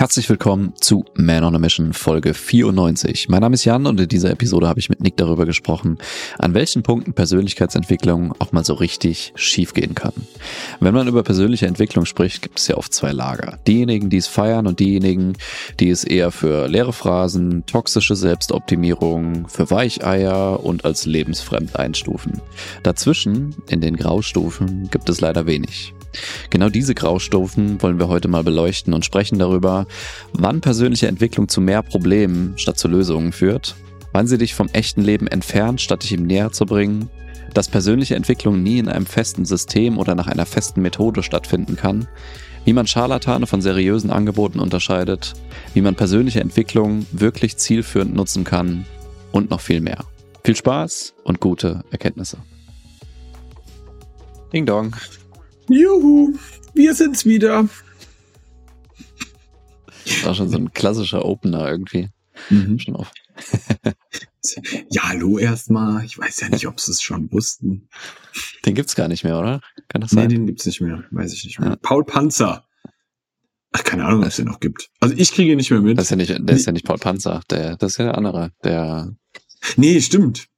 [0.00, 3.28] Herzlich willkommen zu Man on a Mission Folge 94.
[3.28, 5.98] Mein Name ist Jan und in dieser Episode habe ich mit Nick darüber gesprochen,
[6.38, 10.14] an welchen Punkten Persönlichkeitsentwicklung auch mal so richtig schief gehen kann.
[10.80, 13.58] Wenn man über persönliche Entwicklung spricht, gibt es ja oft zwei Lager.
[13.66, 15.34] Diejenigen, die es feiern und diejenigen,
[15.80, 22.40] die es eher für leere Phrasen, toxische Selbstoptimierung, für Weicheier und als lebensfremd einstufen.
[22.84, 25.92] Dazwischen, in den Graustufen, gibt es leider wenig.
[26.50, 29.86] Genau diese Graustufen wollen wir heute mal beleuchten und sprechen darüber,
[30.32, 33.76] wann persönliche Entwicklung zu mehr Problemen statt zu Lösungen führt,
[34.12, 37.08] wann sie dich vom echten Leben entfernt, statt dich ihm näher zu bringen,
[37.54, 42.08] dass persönliche Entwicklung nie in einem festen System oder nach einer festen Methode stattfinden kann,
[42.64, 45.34] wie man Scharlatane von seriösen Angeboten unterscheidet,
[45.74, 48.84] wie man persönliche Entwicklung wirklich zielführend nutzen kann
[49.32, 50.04] und noch viel mehr.
[50.44, 52.38] Viel Spaß und gute Erkenntnisse.
[54.52, 54.94] Ding Dong.
[55.72, 56.34] Juhu,
[56.74, 57.68] wir sind's wieder.
[60.04, 62.08] Das war schon so ein klassischer Opener irgendwie.
[62.48, 62.78] Mhm.
[62.78, 63.12] Schon auf.
[64.90, 66.04] ja, hallo erstmal.
[66.04, 67.88] Ich weiß ja nicht, ob sie es schon wussten.
[68.66, 69.60] Den gibt's gar nicht mehr, oder?
[69.88, 70.28] Kann das sein?
[70.28, 71.04] Nee, den gibt's nicht mehr.
[71.10, 71.70] Weiß ich nicht mehr.
[71.70, 71.76] Ja.
[71.76, 72.64] Paul Panzer.
[73.72, 74.90] Ach, keine Ahnung, ob es den noch gibt.
[74.98, 75.96] Also ich kriege ihn nicht mehr mit.
[75.96, 77.40] Das ist ja nicht, der ist ja nicht Paul Panzer.
[77.50, 78.50] Der, das ist ja der andere.
[78.64, 79.14] Der.
[79.76, 80.48] Nee, stimmt.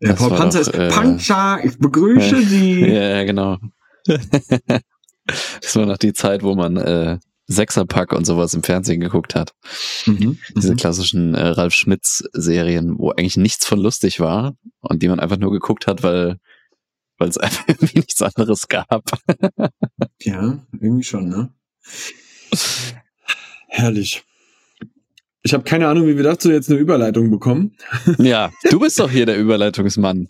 [0.00, 1.60] Äh, Paul Panzer doch, ist äh, Panzer.
[1.64, 2.80] Ich begrüße äh, Sie.
[2.80, 3.58] Ja, genau.
[5.60, 9.54] das war noch die Zeit, wo man äh, Sechserpack und sowas im Fernsehen geguckt hat.
[10.06, 10.76] Mhm, Diese mhm.
[10.76, 15.52] klassischen äh, Ralf Schmitz-Serien, wo eigentlich nichts von lustig war und die man einfach nur
[15.52, 16.38] geguckt hat, weil
[17.18, 19.04] weil es einfach irgendwie nichts anderes gab.
[20.20, 21.52] ja, irgendwie schon, ne?
[23.68, 24.24] Herrlich.
[25.42, 27.76] Ich habe keine Ahnung, wie wir dazu jetzt eine Überleitung bekommen.
[28.18, 30.28] ja, du bist doch hier der Überleitungsmann.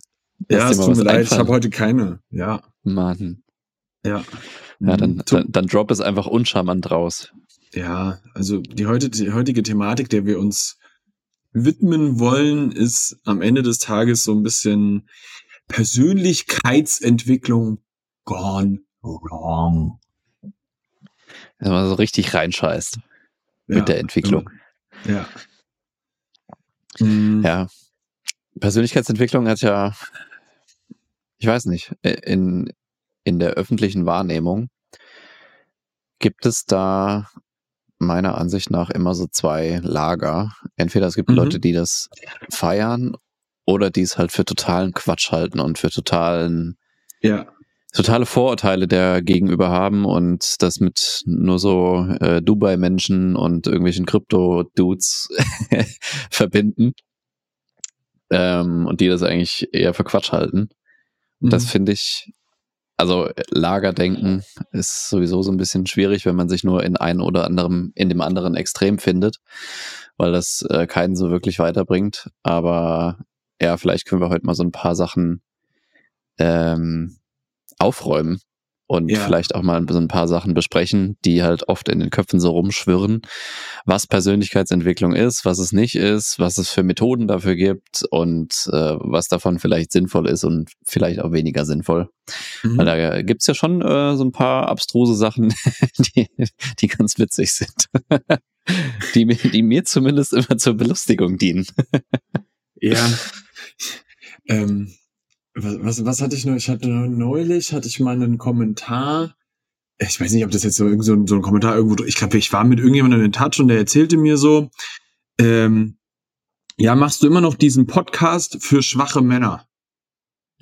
[0.48, 2.20] ja, es tut mir leid, ich habe heute keine.
[2.30, 2.62] Ja.
[2.82, 3.42] Mann.
[4.08, 4.24] Ja.
[4.80, 5.22] Ja, dann, mhm.
[5.26, 7.32] dann, dann drop es einfach uncharmant raus.
[7.74, 10.78] Ja, also die, heute, die heutige Thematik, der wir uns
[11.52, 15.06] widmen wollen, ist am Ende des Tages so ein bisschen
[15.66, 17.82] Persönlichkeitsentwicklung
[18.24, 20.00] gone wrong.
[21.58, 22.98] Wenn man so richtig reinscheißt
[23.68, 24.50] ja, mit der Entwicklung.
[25.06, 25.26] Ja.
[27.00, 27.68] Ja.
[28.58, 29.94] Persönlichkeitsentwicklung hat ja,
[31.38, 32.72] ich weiß nicht, in,
[33.28, 34.68] in der öffentlichen Wahrnehmung
[36.18, 37.28] gibt es da
[37.98, 40.52] meiner Ansicht nach immer so zwei Lager.
[40.76, 41.36] Entweder es gibt mhm.
[41.36, 42.08] Leute, die das
[42.50, 43.14] feiern
[43.66, 46.78] oder die es halt für totalen Quatsch halten und für totalen,
[47.20, 47.46] ja.
[47.92, 55.28] totale Vorurteile der gegenüber haben und das mit nur so äh, Dubai-Menschen und irgendwelchen Krypto-Dudes
[56.30, 56.92] verbinden.
[58.30, 60.68] Ähm, und die das eigentlich eher für Quatsch halten.
[61.40, 61.50] Mhm.
[61.50, 62.32] Das finde ich
[62.98, 67.44] also Lagerdenken ist sowieso so ein bisschen schwierig, wenn man sich nur in einem oder
[67.44, 69.38] anderem, in dem anderen Extrem findet,
[70.16, 72.30] weil das äh, keinen so wirklich weiterbringt.
[72.42, 73.18] Aber
[73.62, 75.42] ja, vielleicht können wir heute mal so ein paar Sachen
[76.38, 77.18] ähm,
[77.78, 78.40] aufräumen,
[78.88, 79.20] und ja.
[79.20, 82.50] vielleicht auch mal so ein paar Sachen besprechen, die halt oft in den Köpfen so
[82.50, 83.20] rumschwirren,
[83.84, 88.96] was Persönlichkeitsentwicklung ist, was es nicht ist, was es für Methoden dafür gibt und äh,
[88.98, 92.08] was davon vielleicht sinnvoll ist und vielleicht auch weniger sinnvoll.
[92.62, 92.78] Mhm.
[92.78, 95.54] Weil da gibt's ja schon äh, so ein paar abstruse Sachen,
[96.16, 96.28] die,
[96.80, 97.88] die ganz witzig sind.
[99.14, 101.66] die, die mir zumindest immer zur Belustigung dienen.
[102.80, 103.06] ja.
[104.50, 104.94] Ähm,
[105.62, 106.56] was, was, was hatte ich noch?
[106.56, 109.34] Ich hatte neulich, hatte ich mal einen Kommentar.
[109.98, 112.16] Ich weiß nicht, ob das jetzt so, irgend so, ein, so ein Kommentar irgendwo, ich
[112.16, 114.70] glaube, ich war mit irgendjemandem in Touch und der erzählte mir so,
[115.40, 115.98] ähm,
[116.76, 119.66] ja, machst du immer noch diesen Podcast für schwache Männer?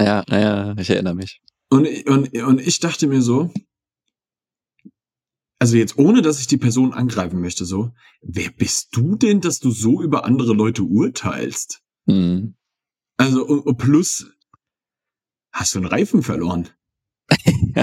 [0.01, 1.43] Ja, ja, ich erinnere mich.
[1.69, 3.53] Und, und, und ich dachte mir so,
[5.59, 7.93] also jetzt ohne, dass ich die Person angreifen möchte, so,
[8.23, 11.83] wer bist du denn, dass du so über andere Leute urteilst?
[12.07, 12.55] Mhm.
[13.17, 14.31] Also, und plus,
[15.57, 16.69] Hast du einen Reifen verloren?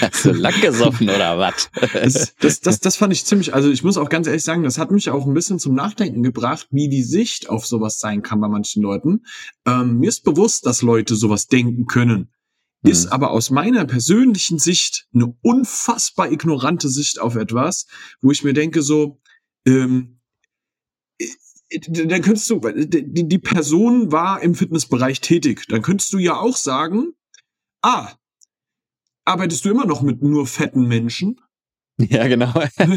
[0.00, 1.70] Hast du lang gesoffen oder was?
[1.92, 4.78] das, das, das, das fand ich ziemlich, also ich muss auch ganz ehrlich sagen, das
[4.78, 8.40] hat mich auch ein bisschen zum Nachdenken gebracht, wie die Sicht auf sowas sein kann
[8.40, 9.26] bei manchen Leuten.
[9.66, 12.32] Ähm, mir ist bewusst, dass Leute sowas denken können.
[12.82, 12.90] Hm.
[12.90, 17.86] Ist aber aus meiner persönlichen Sicht eine unfassbar ignorante Sicht auf etwas,
[18.22, 19.20] wo ich mir denke so,
[19.66, 20.18] ähm,
[21.80, 25.66] dann könntest du, die, die Person war im Fitnessbereich tätig.
[25.68, 27.12] Dann könntest du ja auch sagen,
[27.82, 28.12] ah,
[29.24, 31.40] arbeitest du immer noch mit nur fetten Menschen?
[32.10, 32.52] Ja, genau.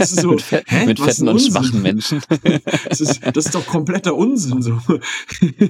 [0.05, 2.19] So, mit, Fett, hä, mit fetten und schwachen Menschen.
[2.89, 4.63] das, ist, das ist doch kompletter Unsinn.
[4.63, 4.79] So.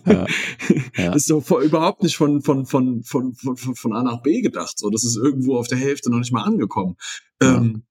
[0.06, 0.26] Ja,
[0.96, 1.12] ja.
[1.12, 4.40] Das ist doch vor, überhaupt nicht von, von, von, von, von, von A nach B
[4.40, 4.80] gedacht.
[4.80, 6.96] So, das ist irgendwo auf der Hälfte noch nicht mal angekommen.
[7.42, 7.58] Ja.
[7.58, 7.84] Ähm,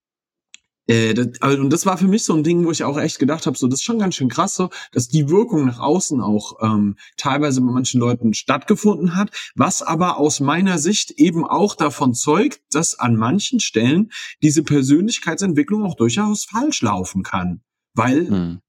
[0.86, 3.18] Äh, das, also, und das war für mich so ein Ding, wo ich auch echt
[3.18, 6.20] gedacht habe, so das ist schon ganz schön krass, so dass die Wirkung nach außen
[6.20, 11.74] auch ähm, teilweise bei manchen Leuten stattgefunden hat, was aber aus meiner Sicht eben auch
[11.74, 14.10] davon zeugt, dass an manchen Stellen
[14.42, 17.62] diese Persönlichkeitsentwicklung auch durchaus falsch laufen kann,
[17.94, 18.60] weil hm.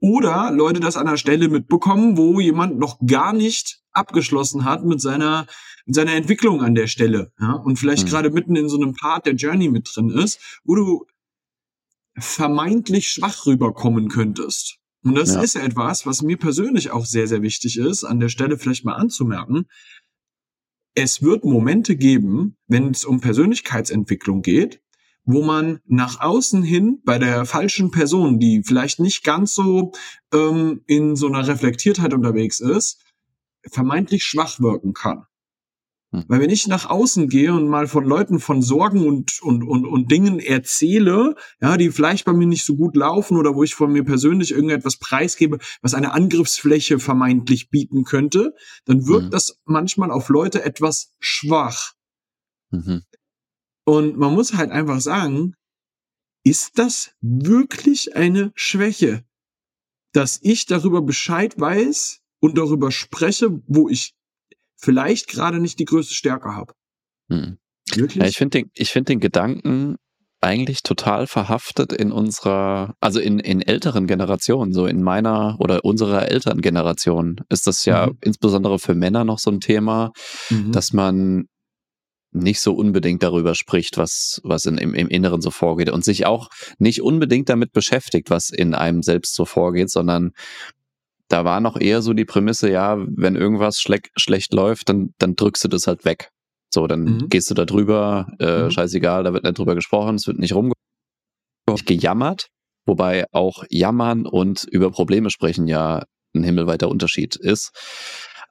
[0.00, 5.00] oder Leute das an der Stelle mitbekommen, wo jemand noch gar nicht abgeschlossen hat mit
[5.00, 5.46] seiner
[5.84, 8.10] mit seiner Entwicklung an der Stelle, ja, und vielleicht hm.
[8.10, 11.06] gerade mitten in so einem Part der Journey mit drin ist, wo du
[12.16, 14.78] vermeintlich schwach rüberkommen könntest.
[15.04, 15.42] Und das ja.
[15.42, 18.94] ist etwas, was mir persönlich auch sehr, sehr wichtig ist, an der Stelle vielleicht mal
[18.94, 19.66] anzumerken.
[20.94, 24.80] Es wird Momente geben, wenn es um Persönlichkeitsentwicklung geht,
[25.24, 29.92] wo man nach außen hin bei der falschen Person, die vielleicht nicht ganz so
[30.32, 33.00] ähm, in so einer Reflektiertheit unterwegs ist,
[33.70, 35.24] vermeintlich schwach wirken kann.
[36.12, 36.24] Hm.
[36.28, 39.86] Weil wenn ich nach außen gehe und mal von Leuten von Sorgen und, und, und,
[39.86, 43.74] und Dingen erzähle, ja, die vielleicht bei mir nicht so gut laufen oder wo ich
[43.74, 48.54] von mir persönlich irgendetwas preisgebe, was eine Angriffsfläche vermeintlich bieten könnte,
[48.84, 49.30] dann wirkt mhm.
[49.30, 51.94] das manchmal auf Leute etwas schwach.
[52.70, 53.02] Mhm.
[53.84, 55.54] Und man muss halt einfach sagen,
[56.44, 59.24] ist das wirklich eine Schwäche,
[60.12, 64.14] dass ich darüber Bescheid weiß und darüber spreche, wo ich
[64.82, 66.74] vielleicht gerade nicht die größte Stärke habe.
[67.30, 67.58] Hm.
[67.94, 68.22] Wirklich?
[68.22, 69.96] Ja, ich finde den, ich finde den Gedanken
[70.40, 76.28] eigentlich total verhaftet in unserer, also in, in älteren Generationen, so in meiner oder unserer
[76.28, 78.18] Elterngeneration ist das ja mhm.
[78.22, 80.10] insbesondere für Männer noch so ein Thema,
[80.50, 80.72] mhm.
[80.72, 81.44] dass man
[82.32, 86.26] nicht so unbedingt darüber spricht, was, was in, im, im Inneren so vorgeht und sich
[86.26, 90.32] auch nicht unbedingt damit beschäftigt, was in einem selbst so vorgeht, sondern
[91.32, 95.34] da war noch eher so die Prämisse, ja, wenn irgendwas schle schlecht läuft, dann, dann
[95.34, 96.30] drückst du das halt weg.
[96.72, 97.28] So, dann mhm.
[97.30, 98.70] gehst du da drüber, äh, mhm.
[98.70, 100.54] scheißegal, da wird nicht drüber gesprochen, es wird nicht
[101.66, 102.48] rumgejammert,
[102.86, 107.70] wobei auch jammern und über Probleme sprechen ja ein himmelweiter Unterschied ist.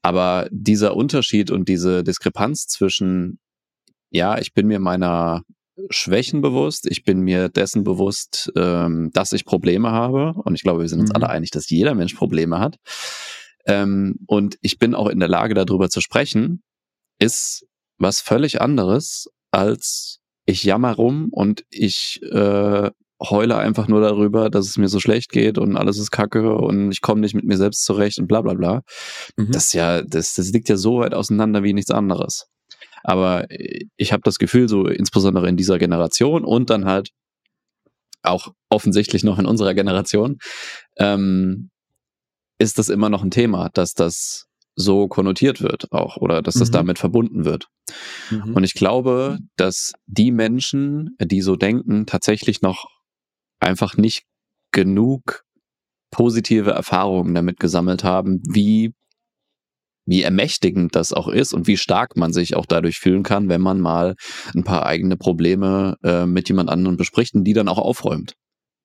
[0.02, 3.40] Aber dieser Unterschied und diese Diskrepanz zwischen,
[4.10, 5.44] ja, ich bin mir meiner
[5.90, 10.34] Schwächen bewusst, ich bin mir dessen bewusst, ähm, dass ich Probleme habe.
[10.44, 11.16] Und ich glaube, wir sind uns mhm.
[11.16, 12.78] alle einig, dass jeder Mensch Probleme hat.
[13.66, 16.64] Ähm, und ich bin auch in der Lage, darüber zu sprechen,
[17.20, 17.66] ist
[17.98, 22.90] was völlig anderes, als ich jammer rum und ich äh,
[23.22, 26.92] heule einfach nur darüber, dass es mir so schlecht geht und alles ist kacke und
[26.92, 28.82] ich komme nicht mit mir selbst zurecht und bla bla bla.
[29.38, 29.52] Mhm.
[29.52, 32.48] Das ja, das, das liegt ja so weit auseinander wie nichts anderes.
[33.04, 33.46] Aber
[33.98, 37.10] ich habe das Gefühl, so insbesondere in dieser Generation und dann halt
[38.24, 40.38] auch offensichtlich noch in unserer Generation,
[40.98, 41.70] ähm,
[42.60, 46.70] ist das immer noch ein Thema, dass das so konnotiert wird auch oder dass das
[46.70, 46.74] mhm.
[46.74, 47.68] damit verbunden wird.
[48.30, 48.54] Mhm.
[48.54, 52.86] Und ich glaube, dass die Menschen, die so denken, tatsächlich noch
[53.60, 54.24] einfach nicht
[54.72, 55.44] genug
[56.12, 58.94] positive Erfahrungen damit gesammelt haben, wie
[60.12, 63.62] wie ermächtigend das auch ist und wie stark man sich auch dadurch fühlen kann, wenn
[63.62, 64.16] man mal
[64.54, 68.34] ein paar eigene Probleme äh, mit jemand anderem bespricht und die dann auch aufräumt.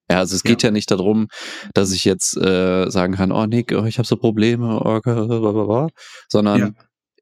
[0.08, 1.26] Ja, also es geht ja, ja nicht darum,
[1.74, 5.88] dass ich jetzt äh, sagen kann, oh Nick, oh, ich habe so Probleme, oh, blablabla,
[6.28, 6.70] sondern ja.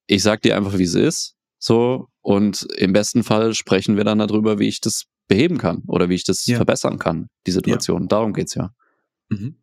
[0.06, 4.19] ich sag dir einfach, wie es ist, so und im besten Fall sprechen wir dann
[4.19, 6.56] darüber, wie ich das beheben kann oder wie ich das ja.
[6.56, 8.06] verbessern kann, die Situation.
[8.06, 8.69] Darum geht's ja.
[9.31, 9.56] Mhm.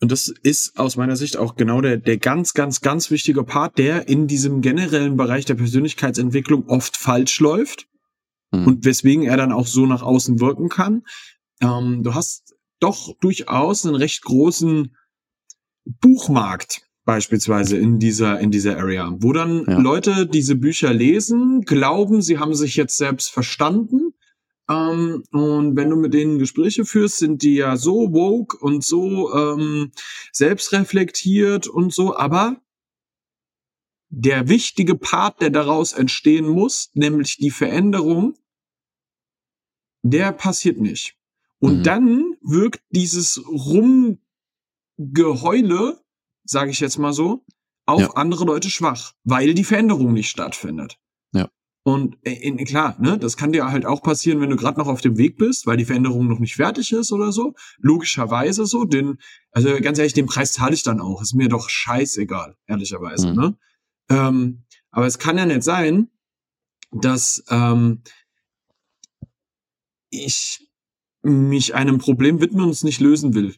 [0.00, 3.78] Und das ist aus meiner Sicht auch genau der, der ganz, ganz, ganz wichtige Part,
[3.78, 7.86] der in diesem generellen Bereich der Persönlichkeitsentwicklung oft falsch läuft
[8.50, 8.66] mhm.
[8.66, 11.04] und weswegen er dann auch so nach außen wirken kann.
[11.60, 14.96] Ähm, du hast doch durchaus einen recht großen
[15.84, 19.78] Buchmarkt beispielsweise in dieser in dieser Area, wo dann ja.
[19.78, 24.14] Leute diese Bücher lesen, glauben, sie haben sich jetzt selbst verstanden
[24.68, 29.32] ähm, und wenn du mit denen Gespräche führst, sind die ja so woke und so
[29.34, 29.92] ähm,
[30.32, 32.60] selbstreflektiert und so, aber
[34.08, 38.34] der wichtige Part, der daraus entstehen muss, nämlich die Veränderung,
[40.02, 41.16] der passiert nicht.
[41.58, 41.82] Und mhm.
[41.82, 44.18] dann wirkt dieses Rumgeheule,
[46.44, 47.44] sage ich jetzt mal so,
[47.86, 48.10] auf ja.
[48.10, 50.98] andere Leute schwach, weil die Veränderung nicht stattfindet.
[51.84, 55.00] Und äh, klar, ne, das kann dir halt auch passieren, wenn du gerade noch auf
[55.00, 57.54] dem Weg bist, weil die Veränderung noch nicht fertig ist oder so.
[57.78, 59.18] Logischerweise so, denn,
[59.50, 61.20] also ganz ehrlich, den Preis zahle ich dann auch.
[61.22, 63.30] Ist mir doch scheißegal, ehrlicherweise.
[63.30, 63.36] Mhm.
[63.36, 63.58] Ne?
[64.10, 66.08] Ähm, aber es kann ja nicht sein,
[66.92, 68.02] dass ähm,
[70.10, 70.68] ich
[71.22, 73.56] mich einem Problem widmen und es nicht lösen will.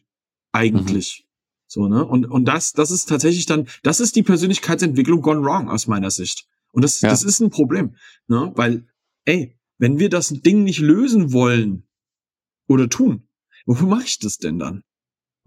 [0.51, 1.21] Eigentlich.
[1.21, 1.31] Mhm.
[1.67, 2.05] So, ne?
[2.05, 6.09] Und, und das, das ist tatsächlich dann, das ist die Persönlichkeitsentwicklung gone wrong aus meiner
[6.09, 6.47] Sicht.
[6.75, 7.09] Und das, ja.
[7.09, 7.95] das ist ein Problem,
[8.27, 8.51] ne?
[8.55, 8.85] weil,
[9.25, 11.85] ey, wenn wir das Ding nicht lösen wollen,
[12.67, 13.27] oder tun?
[13.65, 14.83] Wofür mache ich das denn dann?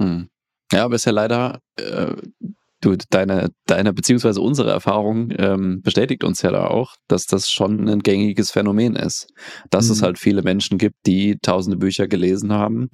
[0.01, 0.29] Hm.
[0.73, 2.15] Ja, aber ist ja leider, äh,
[2.81, 7.89] du, deine, deine, beziehungsweise unsere Erfahrung ähm, bestätigt uns ja da auch, dass das schon
[7.89, 9.29] ein gängiges Phänomen ist.
[9.71, 9.93] Dass mhm.
[9.93, 12.91] es halt viele Menschen gibt, die tausende Bücher gelesen haben,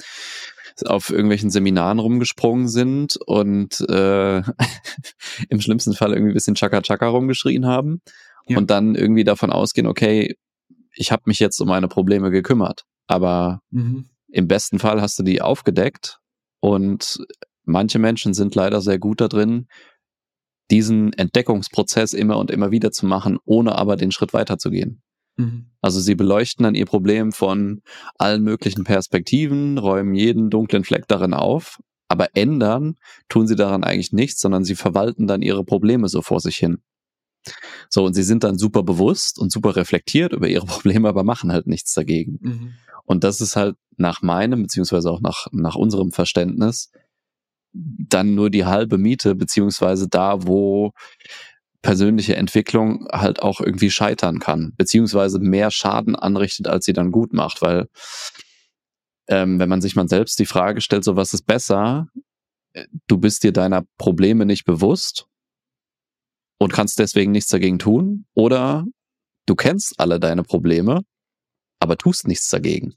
[0.85, 4.39] auf irgendwelchen Seminaren rumgesprungen sind und äh,
[5.49, 8.01] im schlimmsten Fall irgendwie ein bisschen Chaka Chaka rumgeschrien haben
[8.47, 8.59] ja.
[8.59, 10.37] und dann irgendwie davon ausgehen, okay,
[10.95, 12.85] ich habe mich jetzt um meine Probleme gekümmert.
[13.07, 14.07] Aber mhm.
[14.29, 16.21] im besten Fall hast du die aufgedeckt
[16.61, 17.19] und
[17.65, 19.67] manche Menschen sind leider sehr gut da drin,
[20.71, 25.03] diesen Entdeckungsprozess immer und immer wieder zu machen, ohne aber den Schritt weiterzugehen.
[25.37, 25.71] Mhm.
[25.81, 27.83] Also sie beleuchten dann ihr Problem von
[28.17, 32.97] allen möglichen Perspektiven, räumen jeden dunklen Fleck darin auf, aber ändern
[33.29, 36.79] tun sie daran eigentlich nichts, sondern sie verwalten dann ihre Probleme so vor sich hin.
[37.89, 41.53] So, und sie sind dann super bewusst und super reflektiert über ihre Probleme, aber machen
[41.53, 42.39] halt nichts dagegen.
[42.41, 42.75] Mhm.
[43.05, 46.91] Und das ist halt nach meinem, beziehungsweise auch nach, nach unserem Verständnis,
[47.73, 50.93] dann nur die halbe Miete, beziehungsweise da, wo
[51.83, 57.33] persönliche Entwicklung halt auch irgendwie scheitern kann, beziehungsweise mehr Schaden anrichtet, als sie dann gut
[57.33, 57.89] macht, weil
[59.29, 62.09] ähm, wenn man sich mal selbst die Frage stellt, so was ist besser,
[62.73, 65.27] äh, du bist dir deiner Probleme nicht bewusst
[66.59, 68.85] und kannst deswegen nichts dagegen tun, oder
[69.47, 71.03] du kennst alle deine Probleme,
[71.81, 72.95] aber tust nichts dagegen.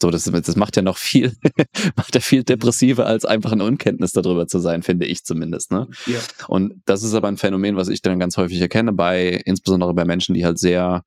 [0.00, 1.34] So, das, das macht ja noch viel,
[1.96, 5.72] macht ja viel depressiver, als einfach eine Unkenntnis darüber zu sein, finde ich zumindest.
[5.72, 5.88] Ne?
[6.04, 6.18] Ja.
[6.48, 10.04] Und das ist aber ein Phänomen, was ich dann ganz häufig erkenne, bei, insbesondere bei
[10.04, 11.02] Menschen, die halt sehr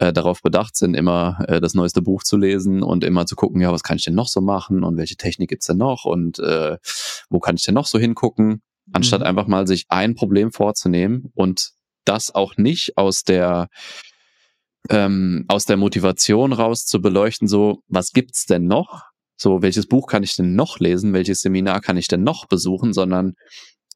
[0.00, 3.62] äh, darauf bedacht sind, immer äh, das neueste Buch zu lesen und immer zu gucken,
[3.62, 6.38] ja, was kann ich denn noch so machen und welche Technik gibt's denn noch und
[6.38, 6.76] äh,
[7.30, 8.60] wo kann ich denn noch so hingucken,
[8.92, 9.26] anstatt mhm.
[9.26, 11.70] einfach mal sich ein Problem vorzunehmen und
[12.04, 13.68] das auch nicht aus der
[14.88, 19.02] ähm, aus der Motivation raus zu beleuchten, so, was gibt's denn noch?
[19.36, 21.12] So, welches Buch kann ich denn noch lesen?
[21.12, 22.92] Welches Seminar kann ich denn noch besuchen?
[22.92, 23.34] Sondern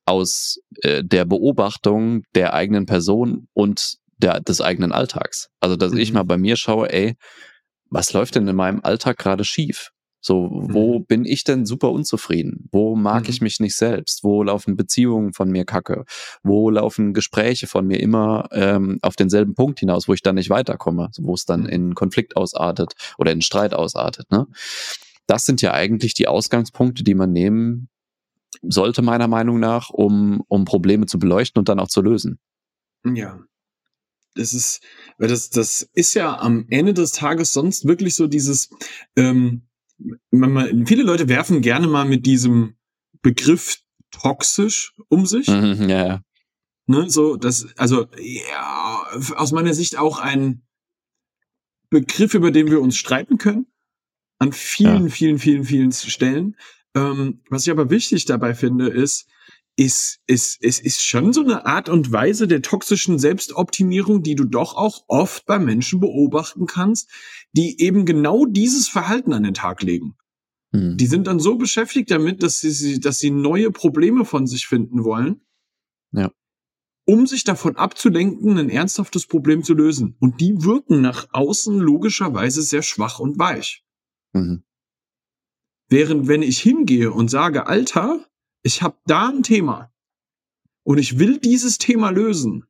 [0.05, 5.49] aus äh, der Beobachtung der eigenen Person und der, des eigenen Alltags.
[5.61, 5.99] Also, dass mhm.
[5.99, 7.15] ich mal bei mir schaue, ey,
[7.89, 9.91] was läuft denn in meinem Alltag gerade schief?
[10.21, 11.05] So, wo mhm.
[11.07, 12.69] bin ich denn super unzufrieden?
[12.71, 13.31] Wo mag mhm.
[13.31, 14.23] ich mich nicht selbst?
[14.23, 16.05] Wo laufen Beziehungen von mir kacke?
[16.43, 20.51] Wo laufen Gespräche von mir immer ähm, auf denselben Punkt hinaus, wo ich dann nicht
[20.51, 21.69] weiterkomme, wo es dann mhm.
[21.69, 24.31] in Konflikt ausartet oder in Streit ausartet?
[24.31, 24.47] Ne?
[25.27, 27.89] Das sind ja eigentlich die Ausgangspunkte, die man nehmen
[28.63, 32.39] sollte, meiner Meinung nach, um, um Probleme zu beleuchten und dann auch zu lösen.
[33.05, 33.41] Ja,
[34.35, 34.83] das ist,
[35.19, 38.71] weil das, das ist ja am Ende des Tages sonst wirklich so dieses,
[39.17, 39.63] ähm,
[40.31, 42.77] man, viele Leute werfen gerne mal mit diesem
[43.23, 43.79] Begriff
[44.11, 45.49] toxisch um sich.
[45.49, 46.23] Mhm, ja, ja.
[46.87, 50.63] Ne, so, das, also, ja, aus meiner Sicht auch ein
[51.89, 53.67] Begriff, über den wir uns streiten können.
[54.39, 55.11] An vielen, ja.
[55.11, 56.57] vielen, vielen, vielen Stellen.
[56.95, 59.29] Ähm, was ich aber wichtig dabei finde, ist,
[59.77, 64.45] ist, ist, ist, ist schon so eine Art und Weise der toxischen Selbstoptimierung, die du
[64.45, 67.11] doch auch oft bei Menschen beobachten kannst,
[67.53, 70.17] die eben genau dieses Verhalten an den Tag legen.
[70.73, 70.97] Mhm.
[70.97, 75.05] Die sind dann so beschäftigt damit, dass sie, dass sie neue Probleme von sich finden
[75.05, 75.41] wollen.
[76.13, 76.31] Ja.
[77.07, 80.17] Um sich davon abzulenken, ein ernsthaftes Problem zu lösen.
[80.21, 83.85] Und die wirken nach außen logischerweise sehr schwach und weich.
[84.33, 84.63] Mhm.
[85.89, 88.25] Während wenn ich hingehe und sage, Alter,
[88.63, 89.93] ich habe da ein Thema
[90.83, 92.65] und ich will dieses Thema lösen,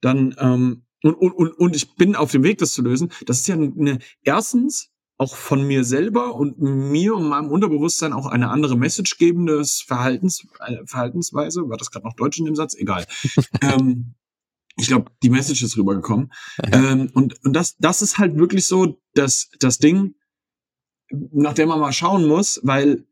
[0.00, 3.12] dann ähm, und, und, und, und ich bin auf dem Weg, das zu lösen.
[3.26, 8.26] Das ist ja eine, erstens auch von mir selber und mir und meinem Unterbewusstsein auch
[8.26, 11.68] eine andere Message gebendes Verhaltens, äh, Verhaltensweise.
[11.68, 12.74] War das gerade noch Deutsch in dem Satz?
[12.74, 13.06] Egal.
[13.62, 14.14] ähm,
[14.76, 16.32] ich glaube, die Message ist rübergekommen.
[16.72, 20.14] ähm, und und das, das ist halt wirklich so dass das Ding,
[21.10, 23.06] nach dem man mal schauen muss, weil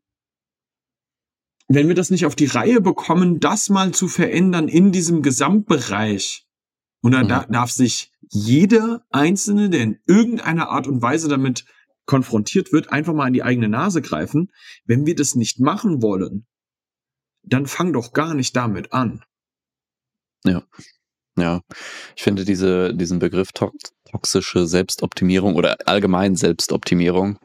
[1.75, 6.45] wenn wir das nicht auf die Reihe bekommen, das mal zu verändern in diesem Gesamtbereich,
[7.01, 7.51] und dann mhm.
[7.51, 11.65] darf sich jeder Einzelne, der in irgendeiner Art und Weise damit
[12.05, 14.51] konfrontiert wird, einfach mal in die eigene Nase greifen.
[14.85, 16.45] Wenn wir das nicht machen wollen,
[17.43, 19.23] dann fang doch gar nicht damit an.
[20.45, 20.63] Ja.
[21.37, 21.61] Ja,
[22.15, 27.39] ich finde diese, diesen Begriff toxische Selbstoptimierung oder allgemein Selbstoptimierung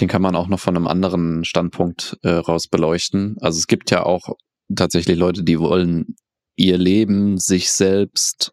[0.00, 3.36] den kann man auch noch von einem anderen Standpunkt äh, raus beleuchten.
[3.40, 4.34] Also es gibt ja auch
[4.74, 6.16] tatsächlich Leute, die wollen
[6.56, 8.52] ihr Leben, sich selbst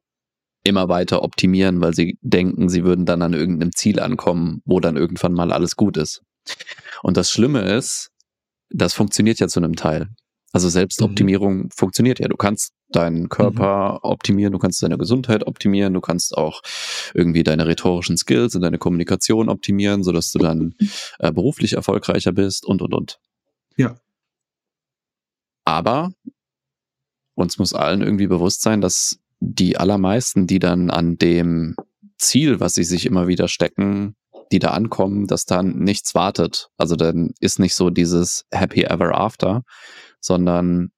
[0.63, 4.97] immer weiter optimieren, weil sie denken, sie würden dann an irgendeinem Ziel ankommen, wo dann
[4.97, 6.21] irgendwann mal alles gut ist.
[7.03, 8.09] Und das Schlimme ist,
[8.69, 10.09] das funktioniert ja zu einem Teil.
[10.51, 11.69] Also Selbstoptimierung mhm.
[11.75, 12.27] funktioniert ja.
[12.27, 13.99] Du kannst deinen Körper mhm.
[14.03, 16.61] optimieren, du kannst deine Gesundheit optimieren, du kannst auch
[17.13, 20.75] irgendwie deine rhetorischen Skills und deine Kommunikation optimieren, sodass du dann
[21.19, 23.19] äh, beruflich erfolgreicher bist und und und.
[23.75, 23.97] Ja.
[25.65, 26.11] Aber
[27.35, 31.75] uns muss allen irgendwie bewusst sein, dass die allermeisten, die dann an dem
[32.17, 34.15] Ziel, was sie sich immer wieder stecken,
[34.51, 36.69] die da ankommen, dass dann nichts wartet.
[36.77, 39.63] Also dann ist nicht so dieses Happy Ever After,
[40.19, 40.91] sondern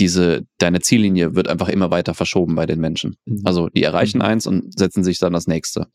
[0.00, 3.16] diese, deine Ziellinie wird einfach immer weiter verschoben bei den Menschen.
[3.26, 3.42] Mhm.
[3.44, 4.24] Also die erreichen mhm.
[4.24, 5.86] eins und setzen sich dann das nächste.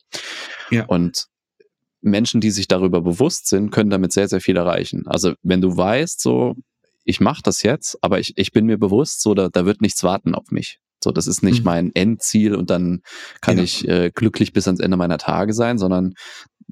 [0.69, 0.85] Ja.
[0.85, 1.25] Und
[2.01, 5.03] Menschen, die sich darüber bewusst sind, können damit sehr, sehr viel erreichen.
[5.07, 6.55] Also wenn du weißt, so,
[7.03, 10.03] ich mache das jetzt, aber ich, ich bin mir bewusst, so, da, da wird nichts
[10.03, 10.79] warten auf mich.
[11.03, 11.65] So, das ist nicht mhm.
[11.65, 13.01] mein Endziel und dann
[13.41, 13.63] kann ja.
[13.63, 16.13] ich äh, glücklich bis ans Ende meiner Tage sein, sondern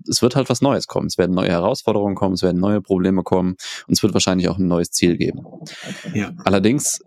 [0.07, 1.07] es wird halt was Neues kommen.
[1.07, 3.55] Es werden neue Herausforderungen kommen, es werden neue Probleme kommen
[3.87, 5.43] und es wird wahrscheinlich auch ein neues Ziel geben.
[6.13, 6.31] Ja.
[6.45, 7.01] Allerdings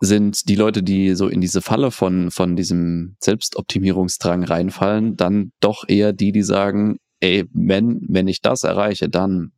[0.00, 5.84] sind die Leute, die so in diese Falle von, von diesem Selbstoptimierungsdrang reinfallen, dann doch
[5.88, 9.52] eher die, die sagen, ey, wenn, wenn ich das erreiche, dann,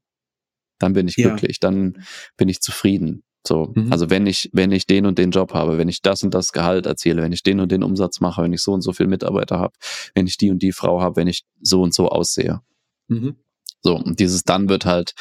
[0.79, 1.29] dann bin ich ja.
[1.29, 2.03] glücklich, dann
[2.37, 3.23] bin ich zufrieden.
[3.47, 3.93] So, mhm.
[3.93, 6.53] also wenn ich, wenn ich den und den Job habe, wenn ich das und das
[6.53, 9.07] Gehalt erziele, wenn ich den und den Umsatz mache, wenn ich so und so viel
[9.07, 9.73] Mitarbeiter habe,
[10.15, 12.61] wenn ich die und die Frau habe, wenn ich so und so aussehe.
[13.09, 13.37] Mhm.
[13.83, 15.15] So, und dieses dann wird halt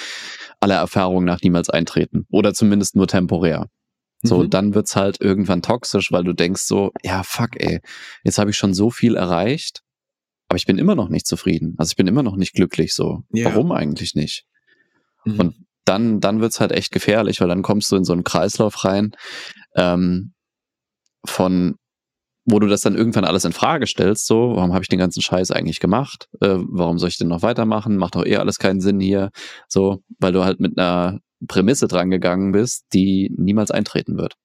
[0.60, 2.26] aller Erfahrung nach niemals eintreten.
[2.30, 3.70] Oder zumindest nur temporär.
[4.22, 4.50] So, mhm.
[4.50, 7.80] dann wird's halt irgendwann toxisch, weil du denkst so, ja, fuck, ey,
[8.24, 9.82] jetzt habe ich schon so viel erreicht,
[10.50, 11.76] aber ich bin immer noch nicht zufrieden.
[11.78, 13.24] Also ich bin immer noch nicht glücklich so.
[13.34, 13.52] Yeah.
[13.52, 14.46] Warum eigentlich nicht?
[15.24, 15.40] Mhm.
[15.40, 18.84] Und dann, dann wird's halt echt gefährlich, weil dann kommst du in so einen Kreislauf
[18.84, 19.12] rein,
[19.76, 20.34] ähm,
[21.26, 21.76] von
[22.46, 25.22] wo du das dann irgendwann alles in Frage stellst, so, warum habe ich den ganzen
[25.22, 26.28] Scheiß eigentlich gemacht?
[26.42, 27.98] Äh, warum soll ich denn noch weitermachen?
[27.98, 29.30] Macht doch eh alles keinen Sinn hier.
[29.68, 34.38] So, weil du halt mit einer Prämisse drangegangen bist, die niemals eintreten wird.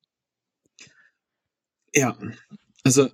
[1.94, 2.16] Ja,
[2.82, 3.08] also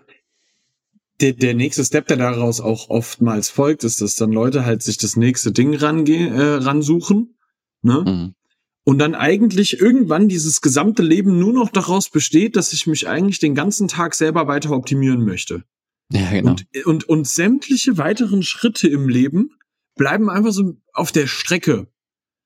[1.21, 4.99] der, der nächste Step, der daraus auch oftmals folgt, ist, dass dann Leute halt sich
[4.99, 7.37] das nächste Ding rangehen, äh, ransuchen,
[7.83, 8.05] ne?
[8.07, 8.35] Mhm.
[8.83, 13.39] Und dann eigentlich irgendwann dieses gesamte Leben nur noch daraus besteht, dass ich mich eigentlich
[13.39, 15.65] den ganzen Tag selber weiter optimieren möchte.
[16.11, 16.53] Ja, genau.
[16.53, 19.51] Und, und, und sämtliche weiteren Schritte im Leben
[19.97, 21.89] bleiben einfach so auf der Strecke.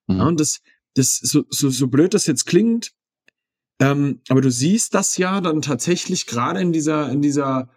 [0.09, 0.16] Mhm.
[0.16, 0.61] Ja, und das,
[0.94, 2.92] das, so, so, so blöd das jetzt klingt,
[3.80, 7.68] ähm, aber du siehst das ja dann tatsächlich gerade in dieser, in dieser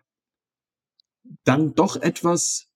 [1.43, 2.67] dann doch etwas,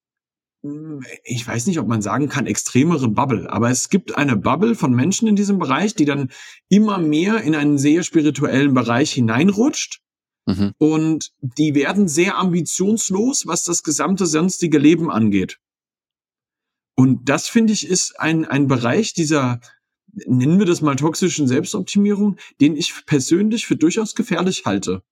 [0.64, 4.76] hm, ich weiß nicht, ob man sagen kann, extremere Bubble, aber es gibt eine Bubble
[4.76, 6.32] von Menschen in diesem Bereich, die dann
[6.70, 10.02] immer mehr in einen sehr spirituellen Bereich hineinrutscht.
[10.48, 10.74] Mhm.
[10.80, 15.60] Und die werden sehr ambitionslos, was das gesamte sonstige Leben angeht.
[16.96, 19.62] Und das finde ich ist ein, ein Bereich dieser,
[20.14, 25.04] nennen wir das mal toxischen Selbstoptimierung, den ich persönlich für durchaus gefährlich halte.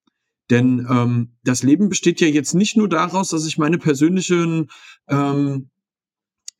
[0.49, 4.69] Denn ähm, das Leben besteht ja jetzt nicht nur daraus, dass ich meine persönlichen
[5.07, 5.69] ähm,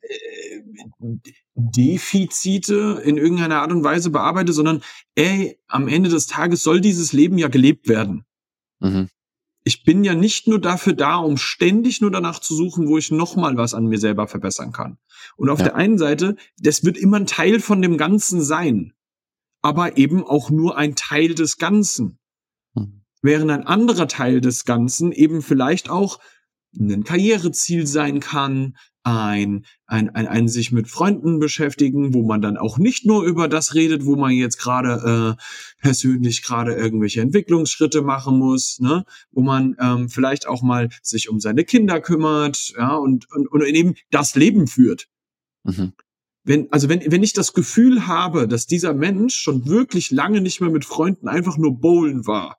[0.02, 0.62] äh,
[1.56, 4.84] Defizite in irgendeiner Art und Weise bearbeite, sondern
[5.16, 8.26] ey, am Ende des Tages soll dieses Leben ja gelebt werden.
[8.80, 9.10] Mhm
[9.64, 13.12] ich bin ja nicht nur dafür da, um ständig nur danach zu suchen, wo ich
[13.12, 14.98] noch mal was an mir selber verbessern kann.
[15.36, 15.66] Und auf ja.
[15.66, 18.94] der einen Seite, das wird immer ein Teil von dem Ganzen sein,
[19.62, 22.20] aber eben auch nur ein Teil des Ganzen.
[22.74, 23.04] Mhm.
[23.22, 26.20] Während ein anderer Teil des Ganzen eben vielleicht auch
[26.78, 32.58] ein Karriereziel sein kann, ein, ein, ein, ein sich mit Freunden beschäftigen, wo man dann
[32.58, 35.42] auch nicht nur über das redet, wo man jetzt gerade äh,
[35.82, 39.06] persönlich gerade irgendwelche Entwicklungsschritte machen muss, ne?
[39.32, 43.62] wo man ähm, vielleicht auch mal sich um seine Kinder kümmert, ja, und, und, und
[43.64, 45.08] eben das Leben führt.
[45.64, 45.94] Mhm.
[46.44, 50.62] Wenn, also wenn, wenn ich das Gefühl habe, dass dieser Mensch schon wirklich lange nicht
[50.62, 52.58] mehr mit Freunden einfach nur bowlen war,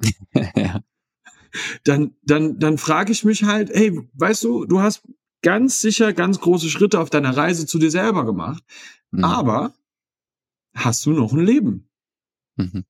[0.56, 0.80] ja.
[1.84, 5.02] Dann, dann, dann frage ich mich halt, hey, weißt du, du hast
[5.42, 8.62] ganz sicher ganz große Schritte auf deiner Reise zu dir selber gemacht.
[9.10, 9.24] Mhm.
[9.24, 9.74] Aber
[10.74, 11.88] hast du noch ein Leben?
[12.56, 12.84] Mhm.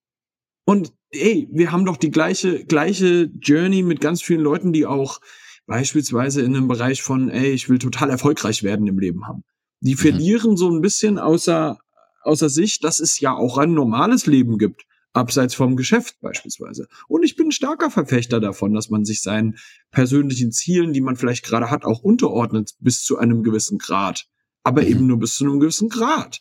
[0.64, 5.20] Und ey, wir haben doch die gleiche, gleiche Journey mit ganz vielen Leuten, die auch
[5.66, 9.44] beispielsweise in einem Bereich von, ey, ich will total erfolgreich werden im Leben haben.
[9.80, 9.98] Die mhm.
[9.98, 11.78] verlieren so ein bisschen außer,
[12.22, 16.86] außer sich, dass es ja auch ein normales Leben gibt abseits vom Geschäft beispielsweise.
[17.08, 19.56] Und ich bin ein starker Verfechter davon, dass man sich seinen
[19.90, 24.26] persönlichen Zielen, die man vielleicht gerade hat, auch unterordnet bis zu einem gewissen Grad.
[24.62, 24.88] Aber mhm.
[24.88, 26.40] eben nur bis zu einem gewissen Grad.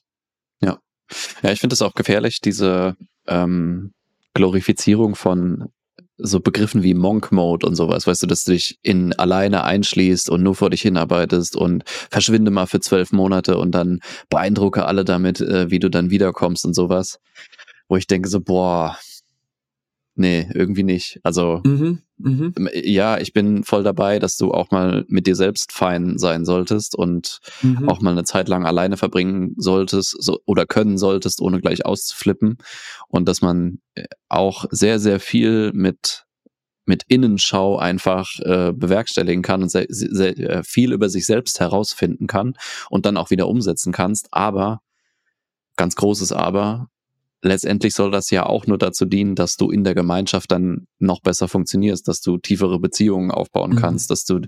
[0.61, 0.79] Ja.
[1.41, 2.95] Ja, ich finde es auch gefährlich, diese
[3.27, 3.93] ähm,
[4.33, 5.69] Glorifizierung von
[6.21, 10.29] so Begriffen wie Monk Mode und sowas, weißt du, dass du dich in alleine einschließt
[10.29, 15.05] und nur vor dich hinarbeitest und verschwinde mal für zwölf Monate und dann beeindrucke alle
[15.05, 17.19] damit, äh, wie du dann wiederkommst und sowas
[17.89, 18.97] wo ich denke so, boah,
[20.15, 21.19] nee, irgendwie nicht.
[21.23, 22.69] Also mhm, mh.
[22.73, 26.95] ja, ich bin voll dabei, dass du auch mal mit dir selbst fein sein solltest
[26.95, 27.89] und mhm.
[27.89, 32.57] auch mal eine Zeit lang alleine verbringen solltest so, oder können solltest, ohne gleich auszuflippen.
[33.07, 36.25] Und dass man äh, auch sehr, sehr viel mit
[36.85, 42.25] mit Innenschau einfach äh, bewerkstelligen kann und sehr, sehr, äh, viel über sich selbst herausfinden
[42.25, 42.55] kann
[42.89, 44.29] und dann auch wieder umsetzen kannst.
[44.31, 44.81] Aber,
[45.75, 46.89] ganz großes Aber,
[47.41, 51.21] letztendlich soll das ja auch nur dazu dienen, dass du in der Gemeinschaft dann noch
[51.21, 53.77] besser funktionierst, dass du tiefere Beziehungen aufbauen mhm.
[53.77, 54.41] kannst, dass du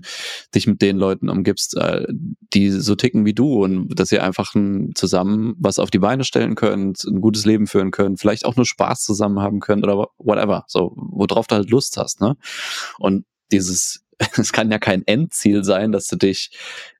[0.54, 2.06] dich mit den Leuten umgibst, äh,
[2.52, 4.54] die so ticken wie du und dass ihr einfach
[4.94, 8.66] zusammen was auf die Beine stellen könnt, ein gutes Leben führen könnt, vielleicht auch nur
[8.66, 12.36] Spaß zusammen haben könnt oder whatever, so worauf du halt Lust hast, ne?
[12.98, 14.04] Und dieses,
[14.36, 16.50] es kann ja kein Endziel sein, dass du dich